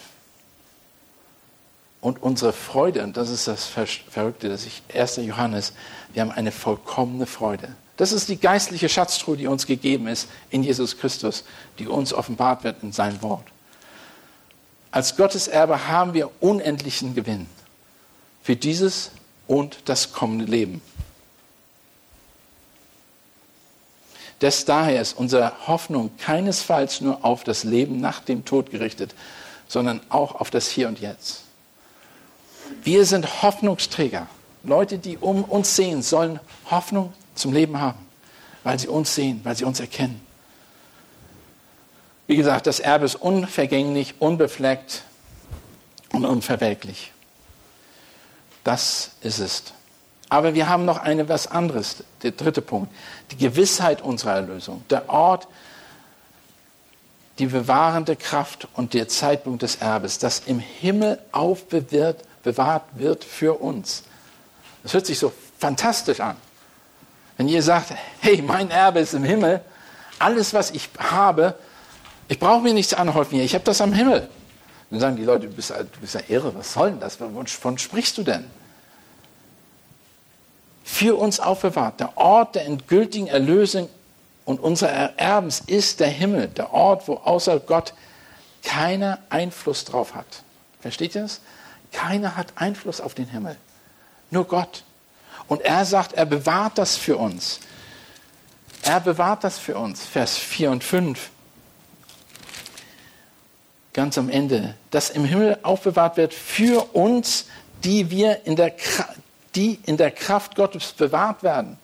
Und 2.01 2.21
unsere 2.21 2.53
Freude, 2.53 3.03
und 3.03 3.17
das 3.17 3.29
ist 3.29 3.47
das 3.47 3.65
Verrückte, 3.65 4.47
dass 4.49 4.65
ich 4.65 4.83
1. 4.93 5.17
Johannes, 5.17 5.73
wir 6.13 6.21
haben 6.21 6.31
eine 6.31 6.51
vollkommene 6.51 7.25
Freude. 7.25 7.75
Das 7.97 8.11
ist 8.11 8.29
die 8.29 8.37
geistliche 8.37 8.89
Schatztruhe, 8.89 9.37
die 9.37 9.47
uns 9.47 9.65
gegeben 9.65 10.07
ist 10.07 10.27
in 10.49 10.63
Jesus 10.63 10.97
Christus, 10.97 11.45
die 11.79 11.87
uns 11.87 12.13
offenbart 12.13 12.63
wird 12.63 12.83
in 12.83 12.91
seinem 12.91 13.21
Wort. 13.21 13.47
Als 14.91 15.15
Gottes 15.15 15.47
Erbe 15.47 15.87
haben 15.87 16.13
wir 16.13 16.29
unendlichen 16.41 17.15
Gewinn 17.15 17.47
für 18.43 18.55
dieses 18.55 19.11
und 19.47 19.77
das 19.85 20.13
kommende 20.13 20.45
Leben. 20.45 20.81
Des 24.41 24.65
daher 24.65 25.01
ist 25.01 25.17
unsere 25.17 25.67
Hoffnung 25.67 26.11
keinesfalls 26.17 27.01
nur 27.01 27.23
auf 27.23 27.43
das 27.43 27.63
Leben 27.63 27.99
nach 28.01 28.19
dem 28.19 28.43
Tod 28.43 28.69
gerichtet, 28.69 29.15
sondern 29.67 30.01
auch 30.09 30.35
auf 30.35 30.49
das 30.49 30.67
Hier 30.67 30.87
und 30.87 30.99
Jetzt. 30.99 31.43
Wir 32.83 33.05
sind 33.05 33.41
Hoffnungsträger. 33.41 34.27
Leute, 34.63 34.97
die 34.97 35.17
um 35.17 35.43
uns 35.43 35.75
sehen, 35.75 36.01
sollen 36.01 36.39
Hoffnung 36.69 37.13
zum 37.35 37.53
Leben 37.53 37.79
haben, 37.79 37.99
weil 38.63 38.79
sie 38.79 38.87
uns 38.87 39.13
sehen, 39.13 39.41
weil 39.43 39.55
sie 39.55 39.63
uns 39.63 39.79
erkennen. 39.79 40.21
Wie 42.27 42.35
gesagt, 42.35 42.65
das 42.65 42.79
Erbe 42.79 43.05
ist 43.05 43.15
unvergänglich, 43.15 44.15
unbefleckt 44.19 45.03
und 46.11 46.25
unverwelklich. 46.25 47.11
Das 48.63 49.11
ist 49.21 49.39
es. 49.39 49.63
Aber 50.29 50.53
wir 50.53 50.67
haben 50.67 50.85
noch 50.85 50.97
eine 50.97 51.29
was 51.29 51.47
anderes, 51.47 52.03
der 52.23 52.31
dritte 52.31 52.61
Punkt, 52.61 52.91
die 53.31 53.37
Gewissheit 53.37 54.01
unserer 54.01 54.35
Erlösung, 54.35 54.83
der 54.89 55.09
Ort, 55.09 55.47
die 57.37 57.47
bewahrende 57.47 58.15
Kraft 58.15 58.67
und 58.73 58.93
der 58.93 59.07
Zeitpunkt 59.07 59.61
des 59.61 59.75
Erbes, 59.75 60.19
das 60.19 60.39
im 60.45 60.59
Himmel 60.59 61.19
aufbewahrt 61.31 62.23
bewahrt 62.45 62.83
wird 62.93 63.25
für 63.25 63.59
uns. 63.59 64.03
Das 64.83 64.93
hört 64.93 65.05
sich 65.05 65.19
so 65.19 65.33
fantastisch 65.59 66.21
an. 66.21 66.37
Wenn 67.37 67.49
ihr 67.49 67.61
sagt, 67.61 67.91
hey, 68.21 68.41
mein 68.41 68.69
Erbe 68.69 68.99
ist 68.99 69.13
im 69.13 69.23
Himmel, 69.23 69.61
alles, 70.19 70.53
was 70.53 70.71
ich 70.71 70.89
habe, 70.97 71.55
ich 72.29 72.39
brauche 72.39 72.61
mir 72.61 72.73
nichts 72.73 72.93
anhäufen 72.93 73.35
hier, 73.35 73.43
ich 73.43 73.53
habe 73.53 73.65
das 73.65 73.81
am 73.81 73.91
Himmel. 73.91 74.29
Dann 74.89 74.99
sagen 74.99 75.15
die 75.17 75.23
Leute, 75.23 75.47
du 75.47 75.53
bist, 75.53 75.71
du 75.71 75.99
bist 75.99 76.13
ja 76.13 76.21
irre, 76.29 76.55
was 76.55 76.71
soll 76.71 76.91
denn 76.91 76.99
das? 76.99 77.19
Wovon 77.19 77.77
sprichst 77.77 78.17
du 78.17 78.23
denn? 78.23 78.45
Für 80.95 81.19
uns 81.19 81.41
aufbewahrt, 81.41 81.99
der 81.99 82.15
Ort 82.15 82.55
der 82.55 82.63
endgültigen 82.63 83.27
Erlösung 83.27 83.89
und 84.45 84.61
unserer 84.61 85.19
Erbens 85.19 85.61
ist 85.67 85.99
der 85.99 86.07
Himmel, 86.07 86.47
der 86.47 86.71
Ort, 86.71 87.09
wo 87.09 87.15
außer 87.15 87.59
Gott 87.59 87.93
keiner 88.63 89.19
Einfluss 89.29 89.83
drauf 89.83 90.15
hat. 90.15 90.25
Versteht 90.79 91.13
ihr 91.15 91.23
das? 91.23 91.41
Keiner 91.91 92.37
hat 92.37 92.53
Einfluss 92.55 93.01
auf 93.01 93.13
den 93.13 93.27
Himmel, 93.27 93.57
nur 94.31 94.45
Gott. 94.45 94.85
Und 95.49 95.63
er 95.63 95.83
sagt, 95.83 96.13
er 96.13 96.25
bewahrt 96.25 96.77
das 96.77 96.95
für 96.95 97.17
uns. 97.17 97.59
Er 98.81 99.01
bewahrt 99.01 99.43
das 99.43 99.59
für 99.59 99.77
uns. 99.77 100.05
Vers 100.05 100.37
4 100.37 100.71
und 100.71 100.81
5. 100.81 101.29
Ganz 103.91 104.17
am 104.17 104.29
Ende. 104.29 104.75
Dass 104.91 105.09
im 105.09 105.25
Himmel 105.25 105.59
aufbewahrt 105.61 106.15
wird 106.15 106.33
für 106.33 106.95
uns, 106.95 107.47
die 107.83 108.09
wir 108.11 108.45
in 108.45 108.55
der, 108.55 108.73
die 109.55 109.79
in 109.85 109.97
der 109.97 110.11
Kraft 110.11 110.55
Gottes 110.55 110.91
bewahrt 110.93 111.43
werden. 111.43 111.77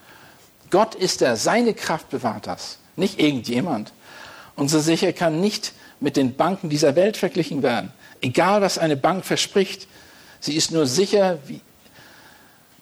Gott 0.69 0.95
ist 0.95 1.21
er, 1.21 1.37
seine 1.37 1.73
Kraft 1.73 2.09
bewahrt 2.09 2.47
das, 2.47 2.77
nicht 2.95 3.19
irgendjemand. 3.19 3.93
Unsere 4.55 4.81
Sicherheit 4.81 5.17
kann 5.17 5.41
nicht 5.41 5.73
mit 5.99 6.17
den 6.17 6.35
Banken 6.35 6.69
dieser 6.69 6.95
Welt 6.95 7.17
verglichen 7.17 7.63
werden. 7.63 7.91
Egal, 8.21 8.61
was 8.61 8.77
eine 8.77 8.97
Bank 8.97 9.25
verspricht, 9.25 9.87
sie 10.39 10.55
ist 10.55 10.71
nur 10.71 10.85
sicher 10.85 11.39
wie, 11.47 11.61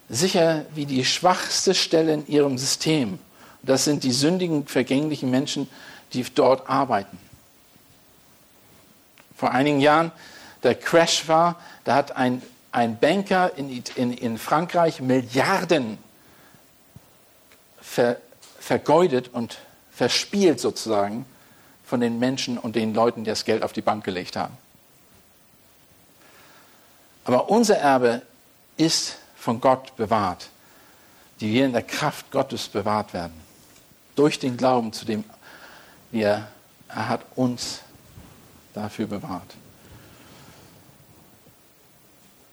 sicher 0.09 0.65
wie 0.75 0.85
die 0.85 1.05
schwachste 1.05 1.73
Stelle 1.75 2.13
in 2.13 2.27
ihrem 2.27 2.57
System. 2.57 3.19
Das 3.61 3.83
sind 3.83 4.03
die 4.03 4.11
sündigen, 4.11 4.65
vergänglichen 4.67 5.29
Menschen, 5.29 5.69
die 6.13 6.23
dort 6.33 6.69
arbeiten. 6.69 7.17
Vor 9.35 9.51
einigen 9.51 9.79
Jahren, 9.79 10.11
der 10.63 10.75
Crash 10.75 11.27
war, 11.27 11.59
da 11.83 11.95
hat 11.95 12.15
ein, 12.15 12.41
ein 12.71 12.99
Banker 12.99 13.57
in, 13.57 13.83
in, 13.95 14.13
in 14.13 14.37
Frankreich 14.37 15.01
Milliarden 15.01 15.97
ver, 17.81 18.17
vergeudet 18.59 19.29
und 19.33 19.59
verspielt 19.91 20.59
sozusagen 20.59 21.25
von 21.83 21.99
den 21.99 22.19
Menschen 22.19 22.57
und 22.57 22.75
den 22.75 22.93
Leuten, 22.93 23.23
die 23.23 23.29
das 23.29 23.45
Geld 23.45 23.63
auf 23.63 23.73
die 23.73 23.81
Bank 23.81 24.03
gelegt 24.03 24.35
haben. 24.35 24.55
Aber 27.25 27.49
unser 27.49 27.77
Erbe 27.77 28.21
ist 28.77 29.17
von 29.35 29.59
Gott 29.59 29.95
bewahrt, 29.97 30.49
die 31.39 31.53
wir 31.53 31.65
in 31.65 31.73
der 31.73 31.83
Kraft 31.83 32.31
Gottes 32.31 32.67
bewahrt 32.67 33.13
werden. 33.13 33.33
Durch 34.15 34.39
den 34.39 34.57
Glauben, 34.57 34.93
zu 34.93 35.05
dem 35.05 35.23
wir, 36.11 36.47
er 36.87 37.09
hat 37.09 37.21
uns 37.35 37.81
dafür 38.73 39.07
bewahrt. 39.07 39.55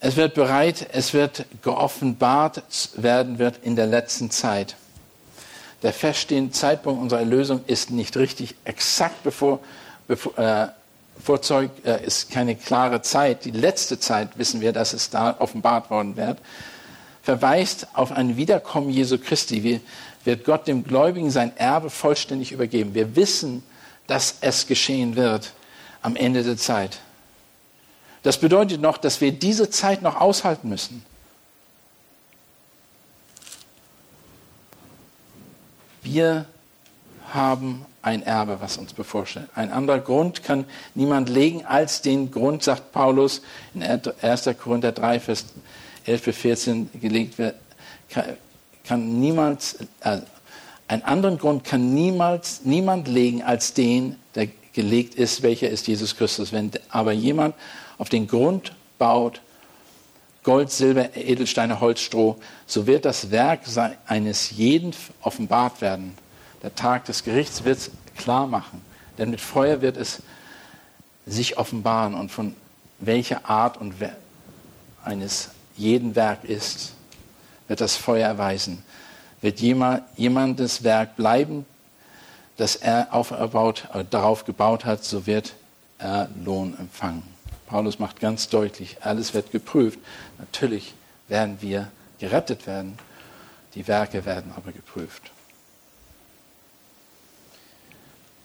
Es 0.07 0.15
wird 0.15 0.35
bereit, 0.35 0.87
es 0.93 1.15
wird 1.15 1.47
geoffenbart 1.63 2.63
werden 2.95 3.41
wird 3.41 3.59
in 3.65 3.75
der 3.75 3.89
letzten 3.89 4.31
Zeit. 4.31 4.77
Der 5.83 5.93
feststehende 5.93 6.53
Zeitpunkt 6.53 7.03
unserer 7.03 7.19
Erlösung 7.19 7.65
ist 7.67 7.91
nicht 7.91 8.17
richtig 8.17 8.55
exakt 8.63 9.25
bevor, 9.25 9.59
bevor 10.07 10.39
äh, 10.39 10.69
Vorzeug 11.21 11.73
äh, 11.85 12.07
ist 12.07 12.31
keine 12.31 12.55
klare 12.55 13.03
Zeit. 13.03 13.47
Die 13.47 13.51
letzte 13.51 13.99
Zeit 13.99 14.39
wissen 14.39 14.61
wir, 14.61 14.73
dass 14.73 14.93
es 14.93 15.11
da 15.11 15.35
offenbart 15.41 15.91
worden 15.91 16.17
wird 16.17 16.39
verweist 17.25 17.89
auf 17.93 18.13
ein 18.13 18.37
Wiederkommen 18.37 18.91
Jesu 18.91 19.19
Christi. 19.19 19.65
Wie 19.65 19.81
wird 20.23 20.45
Gott 20.45 20.69
dem 20.69 20.85
Gläubigen 20.85 21.33
sein 21.33 21.57
Erbe 21.57 21.91
vollständig 21.91 22.53
übergeben. 22.53 22.95
Wir 22.95 23.17
wissen, 23.17 23.65
dass 24.07 24.37
es 24.41 24.69
geschehen 24.69 25.17
wird 25.17 25.53
am 26.01 26.15
Ende 26.15 26.45
der 26.45 26.57
Zeit. 26.57 27.01
Das 28.27 28.39
bedeutet 28.39 28.81
noch, 28.81 28.99
dass 28.99 29.21
wir 29.21 29.31
diese 29.31 29.71
Zeit 29.71 30.03
noch 30.03 30.21
aushalten 30.21 30.69
müssen. 30.69 31.05
Wir 36.03 36.47
haben 37.33 37.87
ein 38.03 38.25
Erbe, 38.25 38.57
was 38.61 38.79
uns 38.79 38.95
bevorsteht. 38.95 39.45
Ein 39.55 39.71
anderer 39.71 40.01
Grund 40.01 40.43
kann 40.43 40.65
niemand 40.97 41.29
legen 41.29 41.65
als 41.67 42.03
den 42.03 42.33
Grund, 42.33 42.65
sagt 42.65 42.91
Paulus 42.91 43.43
in 43.75 43.85
1. 43.85 44.51
Korinther 44.61 44.91
3, 44.91 45.21
Vers 45.21 45.45
11 46.05 46.25
bis 46.25 46.37
14 46.37 46.91
gelegt 47.01 47.39
wird, 47.39 47.55
kann, 48.83 49.21
niemals, 49.21 49.77
äh, 50.01 50.19
einen 50.89 51.05
anderen 51.05 51.39
Grund 51.39 51.63
kann 51.63 51.95
niemals 51.95 52.63
niemand 52.65 53.07
legen 53.07 53.45
als 53.45 53.73
den, 53.73 54.17
der 54.35 54.49
gelegt 54.73 55.15
ist, 55.15 55.45
welcher 55.45 55.71
ist 55.71 55.87
Jesus 55.87 56.17
Christus. 56.17 56.53
Wenn 56.53 56.73
aber 56.89 57.13
jemand 57.13 57.55
auf 57.99 58.09
den 58.09 58.27
Grund 58.27 58.75
baut, 58.99 59.41
Gold, 60.43 60.71
Silber, 60.71 61.17
Edelsteine, 61.17 61.81
Holz, 61.81 62.01
Stroh, 62.01 62.37
so 62.67 62.87
wird 62.87 63.05
das 63.05 63.31
Werk 63.31 63.63
eines 64.07 64.53
jeden 64.53 64.95
offenbart 65.21 65.81
werden. 65.81 66.17
Der 66.63 66.75
Tag 66.75 67.05
des 67.07 67.25
Gerichts 67.25 67.65
wird 67.65 67.79
es 67.79 67.91
klar 68.17 68.47
machen. 68.47 68.81
Denn 69.19 69.31
mit 69.31 69.41
Feuer 69.41 69.81
wird 69.81 69.97
es 69.97 70.23
sich 71.27 71.59
offenbaren 71.59 72.15
und 72.15 72.31
von 72.31 72.55
welcher 72.99 73.49
Art 73.49 73.77
und 73.79 73.95
eines 75.05 75.51
jeden 75.77 76.15
Werk 76.15 76.45
ist, 76.45 76.95
wird 77.69 77.81
das 77.81 77.97
Feuer 77.97 78.29
erweisen. 78.29 78.83
Wird 79.41 79.61
jemandes 79.61 80.83
Werk 80.85 81.17
bleiben, 81.17 81.67
das 82.57 82.77
er 82.77 83.09
aufgebaut, 83.13 83.89
äh, 83.93 84.05
darauf 84.09 84.45
gebaut 84.45 84.85
hat, 84.85 85.05
so 85.05 85.27
wird 85.27 85.55
er 85.99 86.29
Lohn 86.45 86.75
empfangen. 86.79 87.36
Paulus 87.67 87.99
macht 87.99 88.21
ganz 88.21 88.49
deutlich, 88.49 88.99
alles 89.01 89.35
wird 89.35 89.51
geprüft. 89.51 89.99
Natürlich 90.39 90.95
werden 91.29 91.59
wir 91.61 91.91
gerettet 92.19 92.67
werden, 92.67 92.99
die 93.75 93.87
Werke 93.89 94.25
werden 94.25 94.53
aber 94.57 94.73
geprüft. 94.73 95.31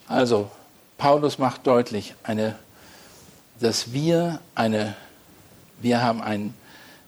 Also, 0.08 0.52
Paulus 0.98 1.38
macht 1.38 1.66
deutlich, 1.68 2.16
eine 2.24 2.56
dass 3.62 3.94
wir 3.94 4.40
eine, 4.56 4.96
wir 5.82 6.02
haben 6.02 6.22
ein, 6.22 6.54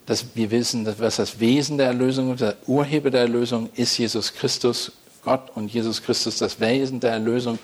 dass 0.06 0.36
wir 0.36 0.52
wissen, 0.52 0.86
dass 0.86 1.00
was 1.00 1.18
das 1.18 1.40
Wesen 1.40 1.78
der 1.78 1.88
Erlösung 1.88 2.34
ist, 2.34 2.42
der 2.42 2.56
Urheber 2.68 3.10
der 3.10 3.22
Erlösung 3.22 3.70
ist 3.76 3.98
Jesus 3.98 4.34
Christus, 4.34 4.92
Gott 5.24 5.50
und 5.56 5.74
Jesus 5.74 6.04
Christus, 6.04 6.38
das 6.38 6.60
Wesen 6.60 7.00
der 7.00 7.12
Erlösung 7.12 7.58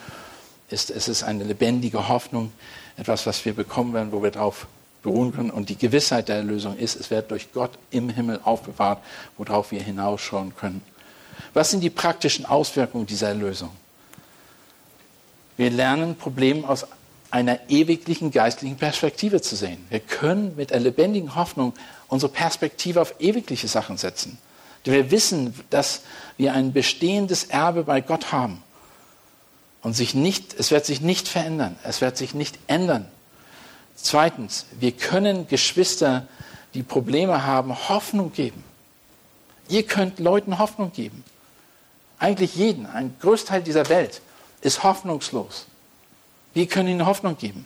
ist, 0.69 0.89
es 0.89 1.07
ist 1.07 1.23
eine 1.23 1.43
lebendige 1.43 2.07
Hoffnung, 2.07 2.51
etwas, 2.97 3.25
was 3.25 3.43
wir 3.45 3.53
bekommen 3.53 3.93
werden, 3.93 4.11
wo 4.11 4.21
wir 4.21 4.31
darauf 4.31 4.67
beruhen 5.03 5.33
können. 5.33 5.51
Und 5.51 5.69
die 5.69 5.77
Gewissheit 5.77 6.29
der 6.29 6.37
Erlösung 6.37 6.77
ist, 6.77 6.95
es 6.95 7.09
wird 7.09 7.31
durch 7.31 7.51
Gott 7.53 7.71
im 7.91 8.09
Himmel 8.09 8.39
aufbewahrt, 8.43 8.99
worauf 9.37 9.71
wir 9.71 9.81
hinausschauen 9.81 10.55
können. 10.55 10.81
Was 11.53 11.71
sind 11.71 11.81
die 11.81 11.89
praktischen 11.89 12.45
Auswirkungen 12.45 13.05
dieser 13.05 13.29
Erlösung? 13.29 13.71
Wir 15.57 15.69
lernen 15.69 16.15
Probleme 16.15 16.67
aus 16.67 16.85
einer 17.31 17.59
ewiglichen 17.69 18.31
geistlichen 18.31 18.77
Perspektive 18.77 19.41
zu 19.41 19.55
sehen. 19.55 19.85
Wir 19.89 19.99
können 19.99 20.55
mit 20.55 20.71
einer 20.71 20.83
lebendigen 20.83 21.35
Hoffnung 21.35 21.73
unsere 22.07 22.31
Perspektive 22.31 23.01
auf 23.01 23.15
ewigliche 23.19 23.67
Sachen 23.67 23.97
setzen. 23.97 24.37
Wir 24.83 25.11
wissen, 25.11 25.53
dass 25.69 26.01
wir 26.37 26.53
ein 26.53 26.73
bestehendes 26.73 27.43
Erbe 27.43 27.83
bei 27.83 28.01
Gott 28.01 28.31
haben. 28.31 28.63
Und 29.81 29.93
sich 29.93 30.13
nicht, 30.13 30.53
es 30.59 30.71
wird 30.71 30.85
sich 30.85 31.01
nicht 31.01 31.27
verändern. 31.27 31.77
Es 31.83 32.01
wird 32.01 32.17
sich 32.17 32.33
nicht 32.33 32.59
ändern. 32.67 33.07
Zweitens, 33.95 34.65
wir 34.79 34.91
können 34.91 35.47
Geschwister, 35.47 36.27
die 36.73 36.83
Probleme 36.83 37.45
haben, 37.45 37.89
Hoffnung 37.89 38.33
geben. 38.33 38.63
Ihr 39.67 39.83
könnt 39.83 40.19
Leuten 40.19 40.59
Hoffnung 40.59 40.91
geben. 40.91 41.23
Eigentlich 42.17 42.55
jeden. 42.55 42.85
Ein 42.85 43.15
Großteil 43.21 43.61
dieser 43.61 43.87
Welt 43.89 44.21
ist 44.61 44.83
hoffnungslos. 44.83 45.65
Wir 46.53 46.67
können 46.67 46.89
ihnen 46.89 47.05
Hoffnung 47.05 47.37
geben. 47.37 47.65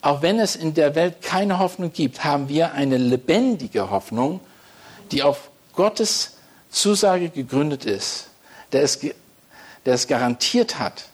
Auch 0.00 0.22
wenn 0.22 0.40
es 0.40 0.56
in 0.56 0.74
der 0.74 0.94
Welt 0.96 1.22
keine 1.22 1.60
Hoffnung 1.60 1.92
gibt, 1.92 2.24
haben 2.24 2.48
wir 2.48 2.72
eine 2.72 2.96
lebendige 2.96 3.90
Hoffnung, 3.90 4.40
die 5.12 5.22
auf 5.22 5.50
Gottes 5.74 6.36
Zusage 6.70 7.28
gegründet 7.28 7.84
ist, 7.84 8.28
der 8.72 8.82
es, 8.82 8.98
der 9.84 9.94
es 9.94 10.06
garantiert 10.06 10.78
hat. 10.78 11.04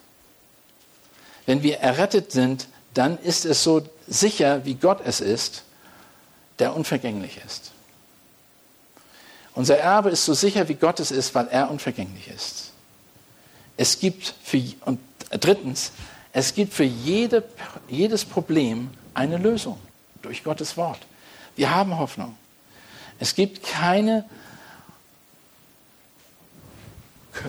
Wenn 1.45 1.63
wir 1.63 1.79
errettet 1.79 2.31
sind, 2.31 2.67
dann 2.93 3.17
ist 3.19 3.45
es 3.45 3.63
so 3.63 3.87
sicher, 4.07 4.65
wie 4.65 4.75
Gott 4.75 5.01
es 5.03 5.21
ist, 5.21 5.63
der 6.59 6.75
unvergänglich 6.75 7.39
ist. 7.45 7.71
Unser 9.55 9.77
Erbe 9.77 10.09
ist 10.09 10.25
so 10.25 10.33
sicher, 10.33 10.67
wie 10.67 10.75
Gott 10.75 10.99
es 10.99 11.11
ist, 11.11 11.33
weil 11.35 11.47
er 11.47 11.69
unvergänglich 11.71 12.27
ist. 12.27 12.71
Es 13.77 13.99
gibt 13.99 14.33
für, 14.43 14.61
und 14.85 14.99
drittens, 15.31 15.91
es 16.33 16.53
gibt 16.53 16.73
für 16.73 16.83
jede, 16.83 17.43
jedes 17.87 18.25
Problem 18.25 18.89
eine 19.13 19.37
Lösung 19.37 19.79
durch 20.21 20.43
Gottes 20.43 20.77
Wort. 20.77 20.99
Wir 21.55 21.73
haben 21.73 21.97
Hoffnung. 21.97 22.37
Es 23.19 23.35
gibt 23.35 23.63
keine 23.63 24.25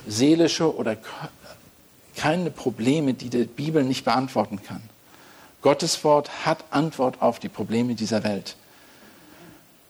seelische 0.06 0.74
oder 0.74 0.96
keine 2.16 2.50
Probleme, 2.50 3.14
die 3.14 3.30
die 3.30 3.44
Bibel 3.44 3.82
nicht 3.82 4.04
beantworten 4.04 4.60
kann. 4.62 4.82
Gottes 5.62 6.02
Wort 6.04 6.46
hat 6.46 6.64
Antwort 6.70 7.20
auf 7.20 7.38
die 7.38 7.48
Probleme 7.48 7.94
dieser 7.94 8.24
Welt. 8.24 8.56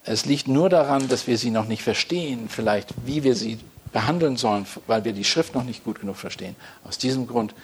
Es 0.04 0.24
liegt 0.24 0.48
nur 0.48 0.68
daran, 0.68 1.08
dass 1.08 1.26
wir 1.26 1.38
sie 1.38 1.50
noch 1.50 1.66
nicht 1.66 1.82
verstehen, 1.82 2.48
vielleicht 2.48 2.94
wie 3.04 3.22
wir 3.22 3.36
sie 3.36 3.58
behandeln 3.92 4.36
sollen, 4.36 4.66
weil 4.86 5.04
wir 5.04 5.12
die 5.12 5.24
Schrift 5.24 5.54
noch 5.54 5.64
nicht 5.64 5.84
gut 5.84 6.00
genug 6.00 6.16
verstehen. 6.16 6.56
Aus 6.84 6.98
diesem 6.98 7.26
Grund 7.26 7.54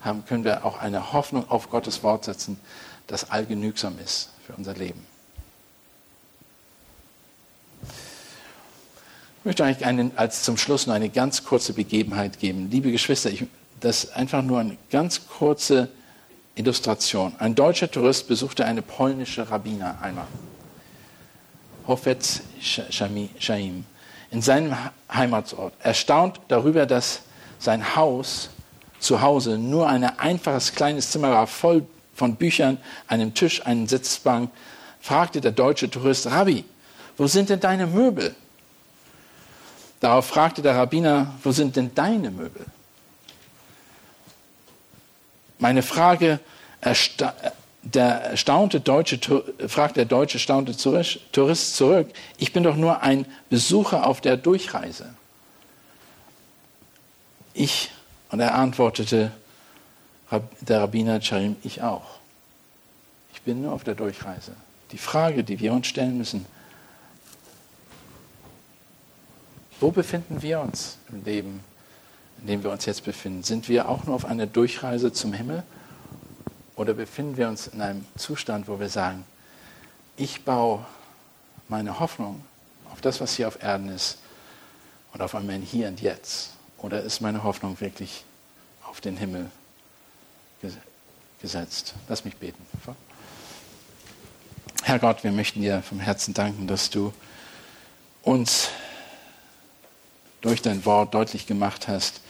haben, 0.00 0.24
können 0.24 0.44
wir 0.44 0.64
auch 0.64 0.80
eine 0.80 1.12
Hoffnung 1.12 1.48
auf 1.50 1.70
Gottes 1.70 2.02
Wort 2.02 2.24
setzen, 2.24 2.58
das 3.06 3.30
allgenügsam 3.30 3.94
ist 4.02 4.30
für 4.46 4.54
unser 4.54 4.74
Leben. 4.74 5.13
Ich 9.44 9.46
möchte 9.46 9.64
euch 9.64 9.84
einen, 9.84 10.16
als 10.16 10.42
zum 10.42 10.56
Schluss 10.56 10.86
noch 10.86 10.94
eine 10.94 11.10
ganz 11.10 11.44
kurze 11.44 11.74
Begebenheit 11.74 12.38
geben. 12.38 12.70
Liebe 12.70 12.90
Geschwister, 12.90 13.28
ich, 13.28 13.44
das 13.78 14.04
ist 14.04 14.16
einfach 14.16 14.40
nur 14.40 14.58
eine 14.58 14.78
ganz 14.90 15.28
kurze 15.28 15.90
Illustration. 16.54 17.34
Ein 17.38 17.54
deutscher 17.54 17.90
Tourist 17.90 18.26
besuchte 18.26 18.64
eine 18.64 18.80
polnische 18.80 19.50
Rabbiner 19.50 19.98
einmal. 20.00 20.26
Hofetz 21.86 22.40
Shaim 22.58 23.84
in 24.30 24.40
seinem 24.40 24.74
Heimatsort. 25.12 25.74
Erstaunt 25.80 26.40
darüber, 26.48 26.86
dass 26.86 27.20
sein 27.58 27.96
Haus 27.96 28.48
zu 28.98 29.20
Hause 29.20 29.58
nur 29.58 29.90
ein 29.90 30.04
einfaches 30.04 30.72
kleines 30.74 31.10
Zimmer 31.10 31.32
war, 31.32 31.46
voll 31.46 31.86
von 32.14 32.36
Büchern, 32.36 32.78
einem 33.08 33.34
Tisch, 33.34 33.66
einem 33.66 33.88
Sitzbank, 33.88 34.50
fragte 35.02 35.42
der 35.42 35.52
deutsche 35.52 35.90
Tourist, 35.90 36.28
Rabbi, 36.28 36.64
wo 37.18 37.26
sind 37.26 37.50
denn 37.50 37.60
deine 37.60 37.86
Möbel? 37.86 38.34
Darauf 40.04 40.26
fragte 40.26 40.60
der 40.60 40.76
Rabbiner, 40.76 41.32
wo 41.42 41.50
sind 41.50 41.76
denn 41.76 41.94
deine 41.94 42.30
Möbel? 42.30 42.66
Meine 45.58 45.82
Frage 45.82 46.40
der 46.82 48.20
erstaunte 48.22 48.80
deutsche, 48.80 49.18
fragt 49.66 49.96
der 49.96 50.04
deutsche 50.04 50.36
erstaunte 50.36 50.76
Tourist 50.76 51.76
zurück, 51.76 52.10
ich 52.36 52.52
bin 52.52 52.64
doch 52.64 52.76
nur 52.76 53.00
ein 53.00 53.24
Besucher 53.48 54.06
auf 54.06 54.20
der 54.20 54.36
Durchreise. 54.36 55.14
Ich, 57.54 57.90
und 58.30 58.40
er 58.40 58.56
antwortete, 58.56 59.32
der 60.60 60.80
Rabbiner 60.82 61.22
Charim, 61.22 61.56
ich 61.62 61.80
auch. 61.80 62.18
Ich 63.32 63.40
bin 63.40 63.62
nur 63.62 63.72
auf 63.72 63.84
der 63.84 63.94
Durchreise. 63.94 64.54
Die 64.92 64.98
Frage, 64.98 65.44
die 65.44 65.60
wir 65.60 65.72
uns 65.72 65.86
stellen 65.86 66.18
müssen, 66.18 66.44
wo 69.84 69.90
befinden 69.90 70.40
wir 70.40 70.60
uns 70.60 70.96
im 71.12 71.24
Leben, 71.24 71.60
in 72.40 72.46
dem 72.46 72.64
wir 72.64 72.70
uns 72.70 72.86
jetzt 72.86 73.04
befinden? 73.04 73.42
Sind 73.42 73.68
wir 73.68 73.86
auch 73.86 74.04
nur 74.04 74.14
auf 74.14 74.24
einer 74.24 74.46
Durchreise 74.46 75.12
zum 75.12 75.34
Himmel? 75.34 75.62
Oder 76.74 76.94
befinden 76.94 77.36
wir 77.36 77.48
uns 77.48 77.66
in 77.66 77.82
einem 77.82 78.06
Zustand, 78.16 78.66
wo 78.66 78.80
wir 78.80 78.88
sagen, 78.88 79.26
ich 80.16 80.42
baue 80.42 80.86
meine 81.68 82.00
Hoffnung 82.00 82.42
auf 82.90 83.02
das, 83.02 83.20
was 83.20 83.36
hier 83.36 83.46
auf 83.46 83.62
Erden 83.62 83.90
ist 83.90 84.16
und 85.12 85.20
auf 85.20 85.34
ein 85.34 85.50
Hier 85.60 85.88
und 85.88 86.00
Jetzt? 86.00 86.52
Oder 86.78 87.02
ist 87.02 87.20
meine 87.20 87.44
Hoffnung 87.44 87.78
wirklich 87.78 88.24
auf 88.88 89.02
den 89.02 89.18
Himmel 89.18 89.50
gesetzt? 91.42 91.92
Lass 92.08 92.24
mich 92.24 92.36
beten. 92.36 92.66
Herr 94.82 94.98
Gott, 94.98 95.24
wir 95.24 95.32
möchten 95.32 95.60
dir 95.60 95.82
vom 95.82 96.00
Herzen 96.00 96.32
danken, 96.32 96.66
dass 96.66 96.88
du 96.88 97.12
uns 98.22 98.70
durch 100.44 100.60
dein 100.60 100.84
Wort 100.84 101.14
deutlich 101.14 101.46
gemacht 101.46 101.88
hast, 101.88 102.20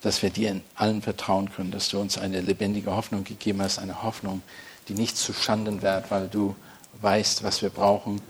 dass 0.00 0.22
wir 0.22 0.30
dir 0.30 0.50
in 0.50 0.62
allem 0.76 1.02
vertrauen 1.02 1.52
können, 1.52 1.70
dass 1.70 1.90
du 1.90 2.00
uns 2.00 2.16
eine 2.16 2.40
lebendige 2.40 2.96
Hoffnung 2.96 3.22
gegeben 3.22 3.60
hast, 3.60 3.78
eine 3.78 4.02
Hoffnung, 4.02 4.40
die 4.88 4.94
nicht 4.94 5.18
zu 5.18 5.34
Schanden 5.34 5.82
wird, 5.82 6.10
weil 6.10 6.28
du 6.28 6.56
weißt, 7.02 7.42
was 7.42 7.60
wir 7.60 7.68
brauchen 7.68 8.22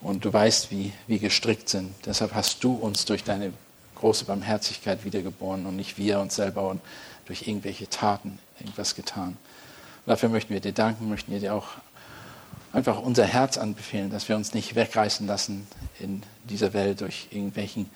und 0.00 0.24
du 0.24 0.32
weißt, 0.32 0.72
wie 0.72 0.92
wir 1.06 1.20
gestrickt 1.20 1.68
sind. 1.68 1.94
Deshalb 2.06 2.34
hast 2.34 2.64
du 2.64 2.74
uns 2.74 3.04
durch 3.04 3.22
deine 3.22 3.52
große 3.94 4.24
Barmherzigkeit 4.24 5.04
wiedergeboren 5.04 5.64
und 5.64 5.76
nicht 5.76 5.96
wir 5.96 6.18
uns 6.18 6.34
selber 6.34 6.68
und 6.68 6.80
durch 7.26 7.46
irgendwelche 7.46 7.88
Taten 7.88 8.40
irgendwas 8.58 8.96
getan. 8.96 9.28
Und 9.28 10.10
dafür 10.10 10.28
möchten 10.28 10.52
wir 10.52 10.60
dir 10.60 10.72
danken, 10.72 11.08
möchten 11.08 11.30
wir 11.30 11.38
dir 11.38 11.54
auch 11.54 11.68
einfach 12.72 13.00
unser 13.00 13.24
Herz 13.24 13.58
anbefehlen, 13.58 14.10
dass 14.10 14.28
wir 14.28 14.34
uns 14.34 14.54
nicht 14.54 14.74
wegreißen 14.74 15.24
lassen 15.28 15.68
in 16.00 16.24
dieser 16.44 16.72
Welt 16.72 17.00
durch 17.00 17.28
irgendwelchen 17.30 17.88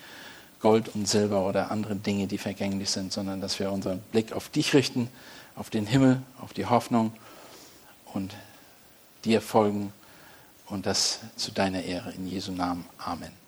Gold 0.61 0.95
und 0.95 1.09
Silber 1.09 1.47
oder 1.47 1.71
andere 1.71 1.97
Dinge, 1.97 2.27
die 2.27 2.39
vergänglich 2.39 2.91
sind, 2.91 3.13
sondern 3.13 3.41
dass 3.41 3.59
wir 3.59 3.73
unseren 3.73 4.01
Blick 4.13 4.33
auf 4.33 4.49
dich 4.49 4.75
richten, 4.75 5.09
auf 5.57 5.71
den 5.71 5.87
Himmel, 5.87 6.23
auf 6.41 6.53
die 6.53 6.67
Hoffnung 6.67 7.13
und 8.13 8.35
dir 9.25 9.41
folgen 9.41 9.93
und 10.67 10.87
das 10.87 11.21
zu 11.37 11.51
deiner 11.51 11.83
Ehre 11.83 12.13
in 12.13 12.27
Jesu 12.27 12.53
Namen. 12.53 12.85
Amen. 12.99 13.40